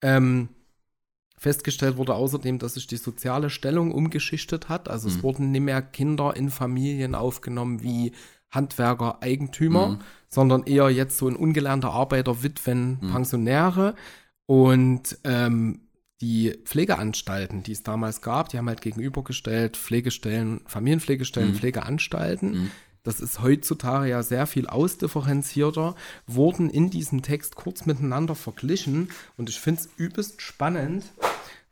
[0.02, 0.48] Ähm,
[1.40, 5.22] festgestellt wurde außerdem, dass sich die soziale Stellung umgeschichtet hat, also es Mhm.
[5.22, 8.12] wurden nicht mehr Kinder in Familien aufgenommen wie
[8.50, 9.98] Handwerker, Eigentümer, Mhm.
[10.28, 13.10] sondern eher jetzt so ein ungelernter Arbeiter, Witwen, Mhm.
[13.12, 13.94] Pensionäre
[14.46, 15.80] und ähm,
[16.20, 21.54] die Pflegeanstalten, die es damals gab, die haben halt gegenübergestellt Pflegestellen, Familienpflegestellen, Mhm.
[21.56, 22.50] Pflegeanstalten.
[22.64, 22.70] Mhm.
[23.02, 25.94] Das ist heutzutage ja sehr viel ausdifferenzierter,
[26.26, 31.04] wurden in diesem Text kurz miteinander verglichen und ich finde es übelst spannend,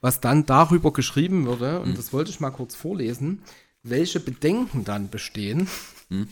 [0.00, 3.42] was dann darüber geschrieben würde, und das wollte ich mal kurz vorlesen,
[3.82, 5.68] welche Bedenken dann bestehen.
[6.08, 6.28] Mhm.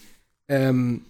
[0.48, 1.00] Ähm,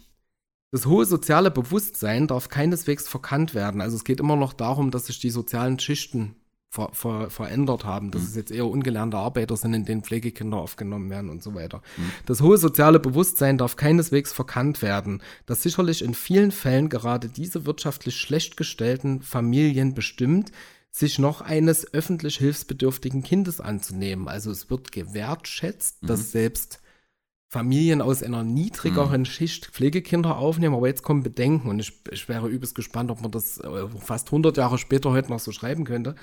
[0.72, 3.80] das hohe soziale Bewusstsein darf keineswegs verkannt werden.
[3.80, 6.34] Also es geht immer noch darum, dass sich die sozialen Schichten
[6.68, 11.08] ver ver verändert haben, dass es jetzt eher ungelernte Arbeiter sind, in denen Pflegekinder aufgenommen
[11.08, 11.80] werden und so weiter.
[12.26, 17.64] Das hohe soziale Bewusstsein darf keineswegs verkannt werden, das sicherlich in vielen Fällen gerade diese
[17.64, 20.50] wirtschaftlich schlecht gestellten Familien bestimmt,
[20.96, 24.28] sich noch eines öffentlich hilfsbedürftigen Kindes anzunehmen.
[24.28, 26.80] Also es wird gewertschätzt, dass selbst
[27.48, 32.48] Familien aus einer niedrigeren Schicht Pflegekinder aufnehmen, aber jetzt kommen Bedenken und ich, ich wäre
[32.48, 36.14] übelst gespannt, ob man das äh, fast 100 Jahre später heute noch so schreiben könnte.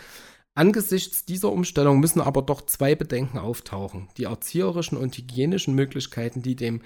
[0.56, 4.08] Angesichts dieser Umstellung müssen aber doch zwei Bedenken auftauchen.
[4.18, 6.82] Die erzieherischen und hygienischen Möglichkeiten, die dem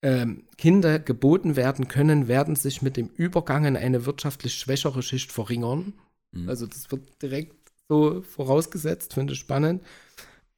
[0.00, 5.32] ähm, Kinder geboten werden können, werden sich mit dem Übergang in eine wirtschaftlich schwächere Schicht
[5.32, 5.92] verringern.
[6.32, 6.48] Mhm.
[6.48, 7.54] Also das wird direkt
[7.88, 9.82] so vorausgesetzt, finde ich spannend.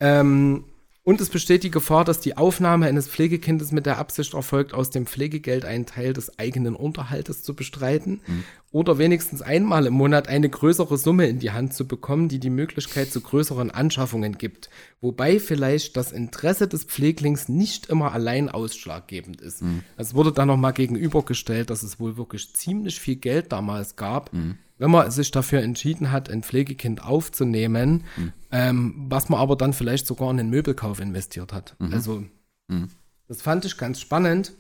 [0.01, 0.65] Ähm,
[1.03, 4.89] und es besteht die Gefahr, dass die Aufnahme eines Pflegekindes mit der Absicht erfolgt, aus
[4.89, 8.23] dem Pflegegeld einen Teil des eigenen Unterhaltes zu bestreiten
[8.75, 12.51] oder wenigstens einmal im Monat eine größere Summe in die Hand zu bekommen, die die
[12.51, 14.69] Möglichkeit zu größeren Anschaffungen gibt.
[15.01, 19.63] Wobei vielleicht das Interesse des Pfleglings nicht immer allein ausschlaggebend ist.
[19.97, 24.33] Es wurde dann nochmal gegenübergestellt, dass es wohl wirklich ziemlich viel Geld damals gab,
[24.79, 28.03] wenn man sich dafür entschieden hat, ein Pflegekind aufzunehmen,
[28.51, 31.77] ähm, was man aber dann vielleicht sogar in den Möbelkauf investiert hat.
[31.93, 32.25] Also,
[32.67, 32.89] Mhm.
[33.29, 34.53] das fand ich ganz spannend.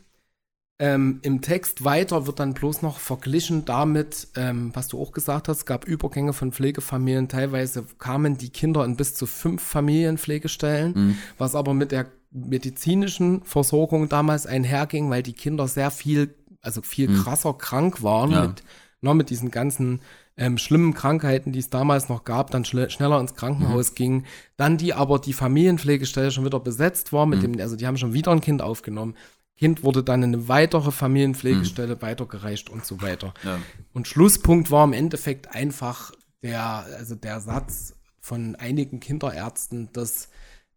[0.81, 5.47] Ähm, Im Text weiter wird dann bloß noch verglichen damit, ähm, was du auch gesagt
[5.49, 7.29] hast, gab Übergänge von Pflegefamilien.
[7.29, 11.18] Teilweise kamen die Kinder in bis zu fünf Familienpflegestellen, Mhm.
[11.39, 17.22] was aber mit der medizinischen Versorgung damals einherging, weil die Kinder sehr viel, also viel
[17.22, 18.35] krasser krank waren Mhm.
[18.35, 18.47] Ja.
[18.49, 18.62] mit,
[19.01, 20.01] ne, mit diesen ganzen
[20.37, 23.95] ähm, schlimmen Krankheiten, die es damals noch gab, dann schle- schneller ins Krankenhaus Mhm.
[23.95, 24.27] gingen.
[24.57, 27.31] Dann die aber die Familienpflegestelle schon wieder besetzt war, Mhm.
[27.31, 29.14] mit dem, also die haben schon wieder ein Kind aufgenommen.
[29.57, 33.35] Kind wurde dann in eine weitere Familienpflegestelle weitergereicht und so weiter.
[33.43, 33.49] Mhm.
[33.49, 33.59] Ja.
[33.93, 40.29] Und Schlusspunkt war im Endeffekt einfach der, also der Satz von einigen Kinderärzten, dass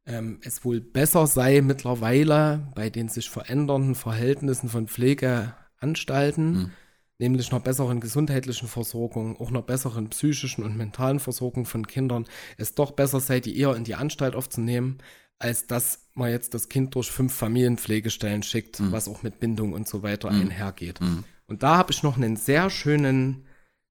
[0.06, 6.72] ähm, es wohl besser sei mittlerweile bei den sich verändernden Verhältnissen von Pflegeanstalten, Mhm.
[7.20, 12.26] nämlich einer besseren gesundheitlichen Versorgung, auch einer besseren psychischen und mentalen Versorgung von Kindern,
[12.58, 15.00] es doch besser sei, die eher in die Anstalt aufzunehmen,
[15.40, 19.88] als dass man jetzt das Kind durch fünf Familienpflegestellen schickt, was auch mit Bindung und
[19.88, 21.00] so weiter einhergeht.
[21.48, 23.46] Und da habe ich noch einen sehr schönen,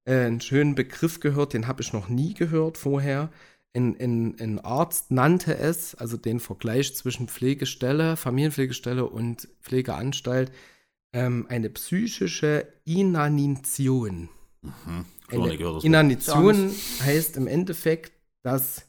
[0.05, 3.31] äh, einen schönen Begriff gehört, den habe ich noch nie gehört vorher.
[3.75, 10.51] Ein, ein, ein Arzt nannte es, also den Vergleich zwischen Pflegestelle, Familienpflegestelle und Pflegeanstalt,
[11.13, 14.29] ähm, eine psychische Inanition.
[15.29, 15.83] Das Wort.
[15.83, 16.71] Inanition
[17.03, 18.13] heißt im Endeffekt,
[18.43, 18.87] dass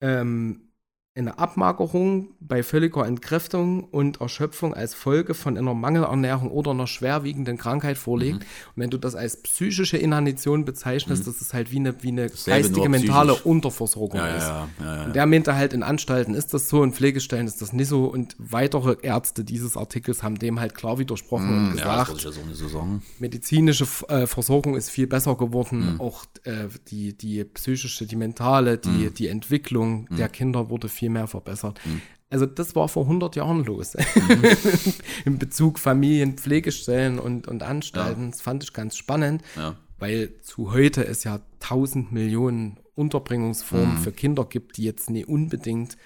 [0.00, 0.71] ähm,
[1.14, 7.58] eine Abmagerung bei völliger Entkräftung und Erschöpfung als Folge von einer Mangelernährung oder einer schwerwiegenden
[7.58, 8.38] Krankheit vorliegt.
[8.38, 8.44] Mhm.
[8.74, 12.28] Und wenn du das als psychische Inanition bezeichnest, das ist halt wie eine, wie eine
[12.30, 13.34] Dasselbe, geistige, mentale.
[13.34, 14.46] Unterversorgung Ja, ist.
[14.46, 15.04] ja, ja.
[15.04, 18.06] Und der meinte halt, in Anstalten ist das so, in Pflegestellen ist das nicht so.
[18.06, 22.34] Und weitere Ärzte dieses Artikels haben dem halt klar widersprochen und Hm, Ja, das gesagt,
[22.56, 22.86] so
[23.18, 25.94] medizinische äh, Versorgung ist viel besser geworden.
[25.94, 26.00] Mhm.
[26.00, 29.14] Auch äh, die, die psychische, die mentale, die, Mhm.
[29.14, 31.80] die Entwicklung der Kinder wurde viel mehr verbessert.
[31.84, 32.00] Mhm.
[32.30, 33.94] Also das war vor 100 Jahren los.
[35.24, 38.30] Im Bezug Familien, Pflegestellen und, und Anstalten.
[38.30, 39.76] Das fand ich ganz spannend, Ja.
[39.98, 43.98] weil zu heute es ja 1000 Millionen Unterbringungsformen Mhm.
[43.98, 45.96] für Kinder gibt, die jetzt nicht unbedingt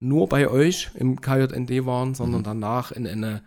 [0.00, 2.44] nur bei euch im KJND waren, sondern Mhm.
[2.44, 3.42] danach in eine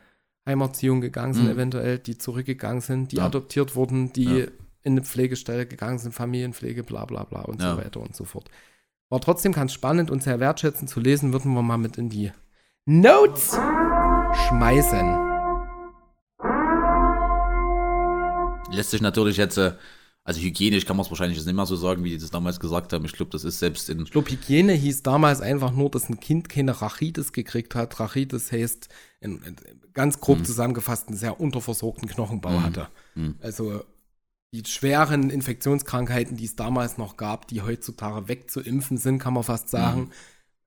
[0.47, 1.51] Heimerziehung gegangen sind, Mhm.
[1.51, 3.26] eventuell, die zurückgegangen sind, die Ja.
[3.26, 4.45] adoptiert wurden, die Ja.
[4.84, 7.72] in eine Pflegestelle gegangen sind, Familienpflege, bla bla bla und Ja.
[7.76, 8.49] so weiter und so fort.
[9.16, 12.34] War trotzdem ganz spannend und sehr wertschätzend zu lesen, würden wir mal mit in die
[12.86, 13.57] Notes
[14.49, 15.16] schmeißen.
[18.74, 19.72] Lässt sich natürlich jetzt, äh,
[20.26, 22.59] also hygienisch kann man es wahrscheinlich jetzt nicht mehr so sagen, wie die das damals
[22.59, 23.05] gesagt haben.
[23.05, 24.01] Ich glaube, das ist selbst in.
[24.01, 27.97] Ich glaube, Hygiene hieß damals einfach nur, dass ein Kind keine Rachitis gekriegt hat.
[28.01, 28.89] Rachitis heißt,
[29.22, 29.55] in, in,
[29.93, 30.43] ganz grob Mhm.
[30.45, 32.89] zusammengefasst, einen sehr unterversorgten Knochenbau hatte.
[33.39, 33.86] Also
[34.62, 39.70] die schweren Infektionskrankheiten, die es damals noch gab, die heutzutage wegzuimpfen sind, kann man fast
[39.70, 40.01] sagen.
[40.01, 40.12] Mhm.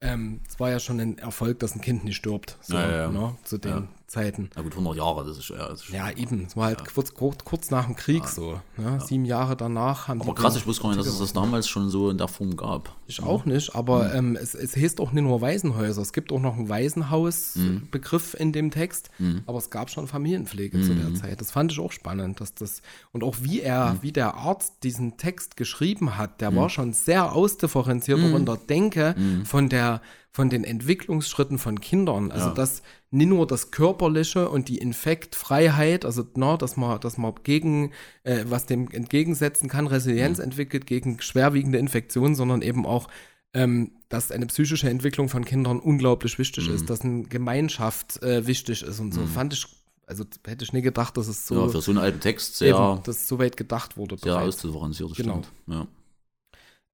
[0.01, 3.09] Ähm, es war ja schon ein Erfolg, dass ein Kind nicht stirbt, so, Ja, ja.
[3.09, 3.89] Ne, zu den Ja.
[4.09, 4.49] Zeiten.
[4.57, 6.47] Na gut, 100 Jahre, das ist, ja, das ist Ja, eben.
[6.47, 8.59] Es war halt kurz, kurz, kurz nach dem Krieg so.
[8.79, 8.99] Ne?
[9.05, 11.35] Sieben Jahre danach haben Aber die krass, den ich wusste gar nicht, dass es das
[11.35, 12.97] damals schon so in der Form gab.
[13.07, 16.01] Ich auch nicht, aber ähm, es, es heißt auch nicht nur Waisenhäuser.
[16.01, 19.11] Es gibt auch noch einen Waisenhaus-Begriff in dem Text,
[19.45, 21.41] aber es gab schon Familienpflege zu der Zeit.
[21.43, 22.81] Das fand ich auch spannend, dass das
[23.13, 27.35] und auch wie er, wie der Arzt diesen Text geschrieben hat, der war schon sehr
[27.35, 30.01] ausdifferenziert auch in der Denke von der
[30.31, 32.31] von den Entwicklungsschritten von Kindern.
[32.31, 32.55] Also Ja.
[32.55, 37.93] dass nicht nur das Körperliche und die Infektfreiheit, also na, dass man, dass man gegen
[38.25, 43.09] äh, was dem entgegensetzen kann, Resilienz entwickelt gegen schwerwiegende Infektionen, sondern eben auch
[43.55, 48.83] ähm, dass eine psychische Entwicklung von Kindern unglaublich wichtig ist, dass eine Gemeinschaft äh, wichtig
[48.83, 49.25] ist und so.
[49.27, 49.67] Fand ich,
[50.07, 52.77] also hätte ich nie gedacht, dass es so, ja, für so einen alten Text sehr,
[52.77, 54.19] eben, dass so weit gedacht wurde.
[54.19, 54.57] sehr bereits.
[54.59, 55.43] ausdifferenziert, das Genau.
[55.43, 55.53] stimmt.
[55.67, 55.87] Ja.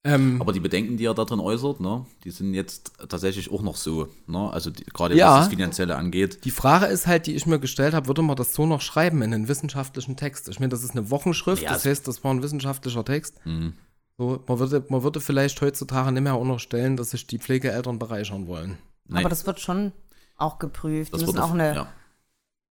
[0.07, 3.63] Ähm, Aber die Bedenken, die er da drin äußert, ne, die sind jetzt tatsächlich auch
[3.63, 4.09] noch so.
[4.27, 4.51] Ne?
[4.51, 5.33] Also die, gerade Ja.
[5.33, 6.45] was das Finanzielle angeht.
[6.45, 9.23] die Frage ist halt, die ich mir gestellt habe, würde man das so noch schreiben
[9.23, 10.49] in einen wissenschaftlichen Text?
[10.51, 13.41] Ich meine, das ist eine Wochenschrift, Ja, das heißt, das war ein wissenschaftlicher Text.
[13.47, 13.73] Mhm.
[14.19, 18.47] So, man, würde, man würde vielleicht heutzutage nicht mehr unterstellen, dass sich die Pflegeeltern bereichern
[18.47, 18.77] wollen.
[19.09, 19.93] Nein, Aber das wird schon
[20.37, 21.15] auch geprüft.
[21.15, 21.87] das Die müssen auch eine ja.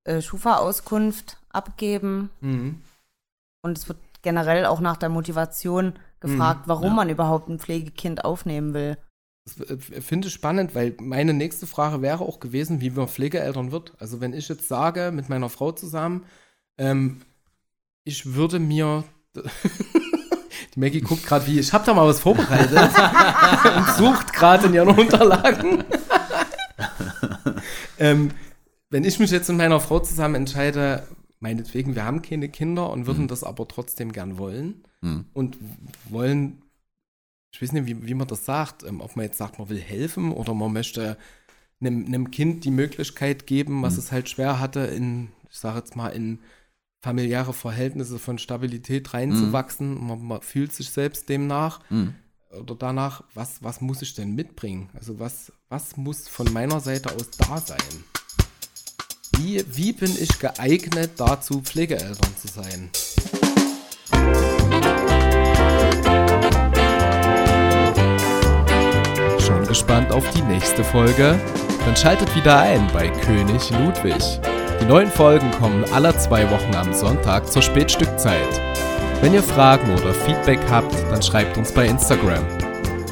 [0.04, 2.30] äh, Schufa-Auskunft abgeben.
[2.42, 5.94] Und es wird generell auch nach der Motivation
[6.24, 6.94] gefragt, warum ja.
[6.94, 8.98] man überhaupt ein Pflegekind aufnehmen will.
[9.46, 13.72] Das äh, finde ich spannend, weil meine nächste Frage wäre auch gewesen, wie man Pflegeeltern
[13.72, 13.94] wird.
[14.00, 16.26] Also wenn ich jetzt sage, mit meiner Frau zusammen,
[16.78, 17.22] ähm,
[18.04, 19.04] ich würde mir...
[20.76, 22.76] Die Maggie guckt gerade wie, ich habe da mal was vorbereitet
[23.76, 25.84] und sucht gerade in ihren Unterlagen.
[28.00, 28.32] ähm,
[28.90, 31.06] wenn ich mich jetzt mit meiner Frau zusammen entscheide,
[31.40, 35.26] meinetwegen, wir haben keine Kinder und würden das aber trotzdem gern wollen Mhm.
[35.34, 35.58] und
[36.10, 36.62] wollen,
[37.54, 39.80] ich weiß nicht, wie, wie man das sagt, ähm, ob man jetzt sagt, man will
[39.80, 41.18] helfen oder man möchte
[41.82, 45.96] einem, einem Kind die Möglichkeit geben, was es halt schwer hatte, in, ich sage jetzt
[45.96, 46.40] mal, in
[47.04, 50.08] familiäre Verhältnisse von Stabilität reinzuwachsen.
[50.08, 52.16] Man, man fühlt sich selbst demnach Mhm.
[52.58, 54.90] oder danach, was, was muss ich denn mitbringen?
[54.94, 58.04] Also was, was muss von meiner Seite aus da sein?
[59.38, 62.90] Wie, wie bin ich geeignet dazu, Pflegeeltern zu sein?
[69.74, 71.34] Gespannt auf die nächste Folge?
[71.84, 74.40] Dann schaltet wieder ein bei König Ludwig.
[74.80, 78.62] Die neuen Folgen kommen alle zwei Wochen am Sonntag zur Spätstückzeit.
[79.22, 82.46] Wenn ihr Fragen oder Feedback habt, dann schreibt uns bei Instagram.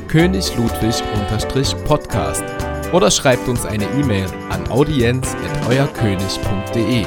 [0.07, 2.43] König Ludwig-Podcast
[2.91, 7.05] oder schreibt uns eine E-Mail an audienz.euerkönig.de.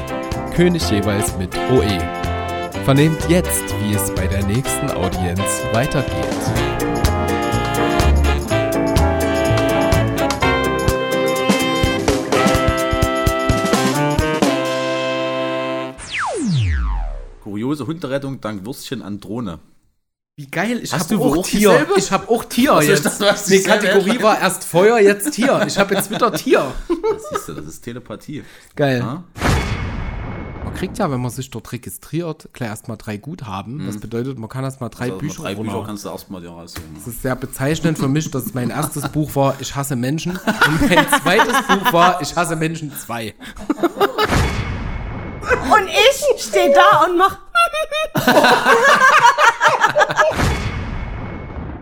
[0.57, 2.01] König jeweils mit OE.
[2.85, 6.64] Vernehmt jetzt, wie es bei der nächsten Audienz weitergeht.
[17.75, 19.59] Kuriose Hunderettung dank Würstchen an Drohne.
[20.37, 21.71] Wie geil, ich habe auch auch Tier.
[21.71, 21.93] dieselbe?
[21.97, 23.21] Ich habe auch Tier Ach so, ich jetzt.
[23.21, 23.63] hast Die.
[23.63, 25.65] Kategorie war erst Feuer, jetzt Tier.
[25.67, 26.73] Ich habe jetzt wieder Tier.
[26.89, 28.43] Das siehst du, das ist Telepathie.
[28.77, 28.99] Geil.
[28.99, 29.25] Ja?
[30.65, 33.87] Man kriegt ja, wenn man sich dort registriert, gleich erstmal drei Guthaben.
[33.87, 35.87] Das bedeutet, man kann erstmal drei Also Bücher drei Bücher runter.
[35.87, 36.95] kannst du erstmal dir raussuchen.
[36.97, 40.81] Das ist sehr bezeichnend für mich, dass mein erstes Buch war Ich hasse Menschen und
[40.91, 43.35] mein zweites Buch war Ich hasse Menschen 2.
[45.51, 47.39] Und ich stehe da und mach.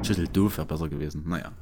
[0.02, 1.24] Schüttel doof wäre besser gewesen.
[1.26, 1.52] Naja.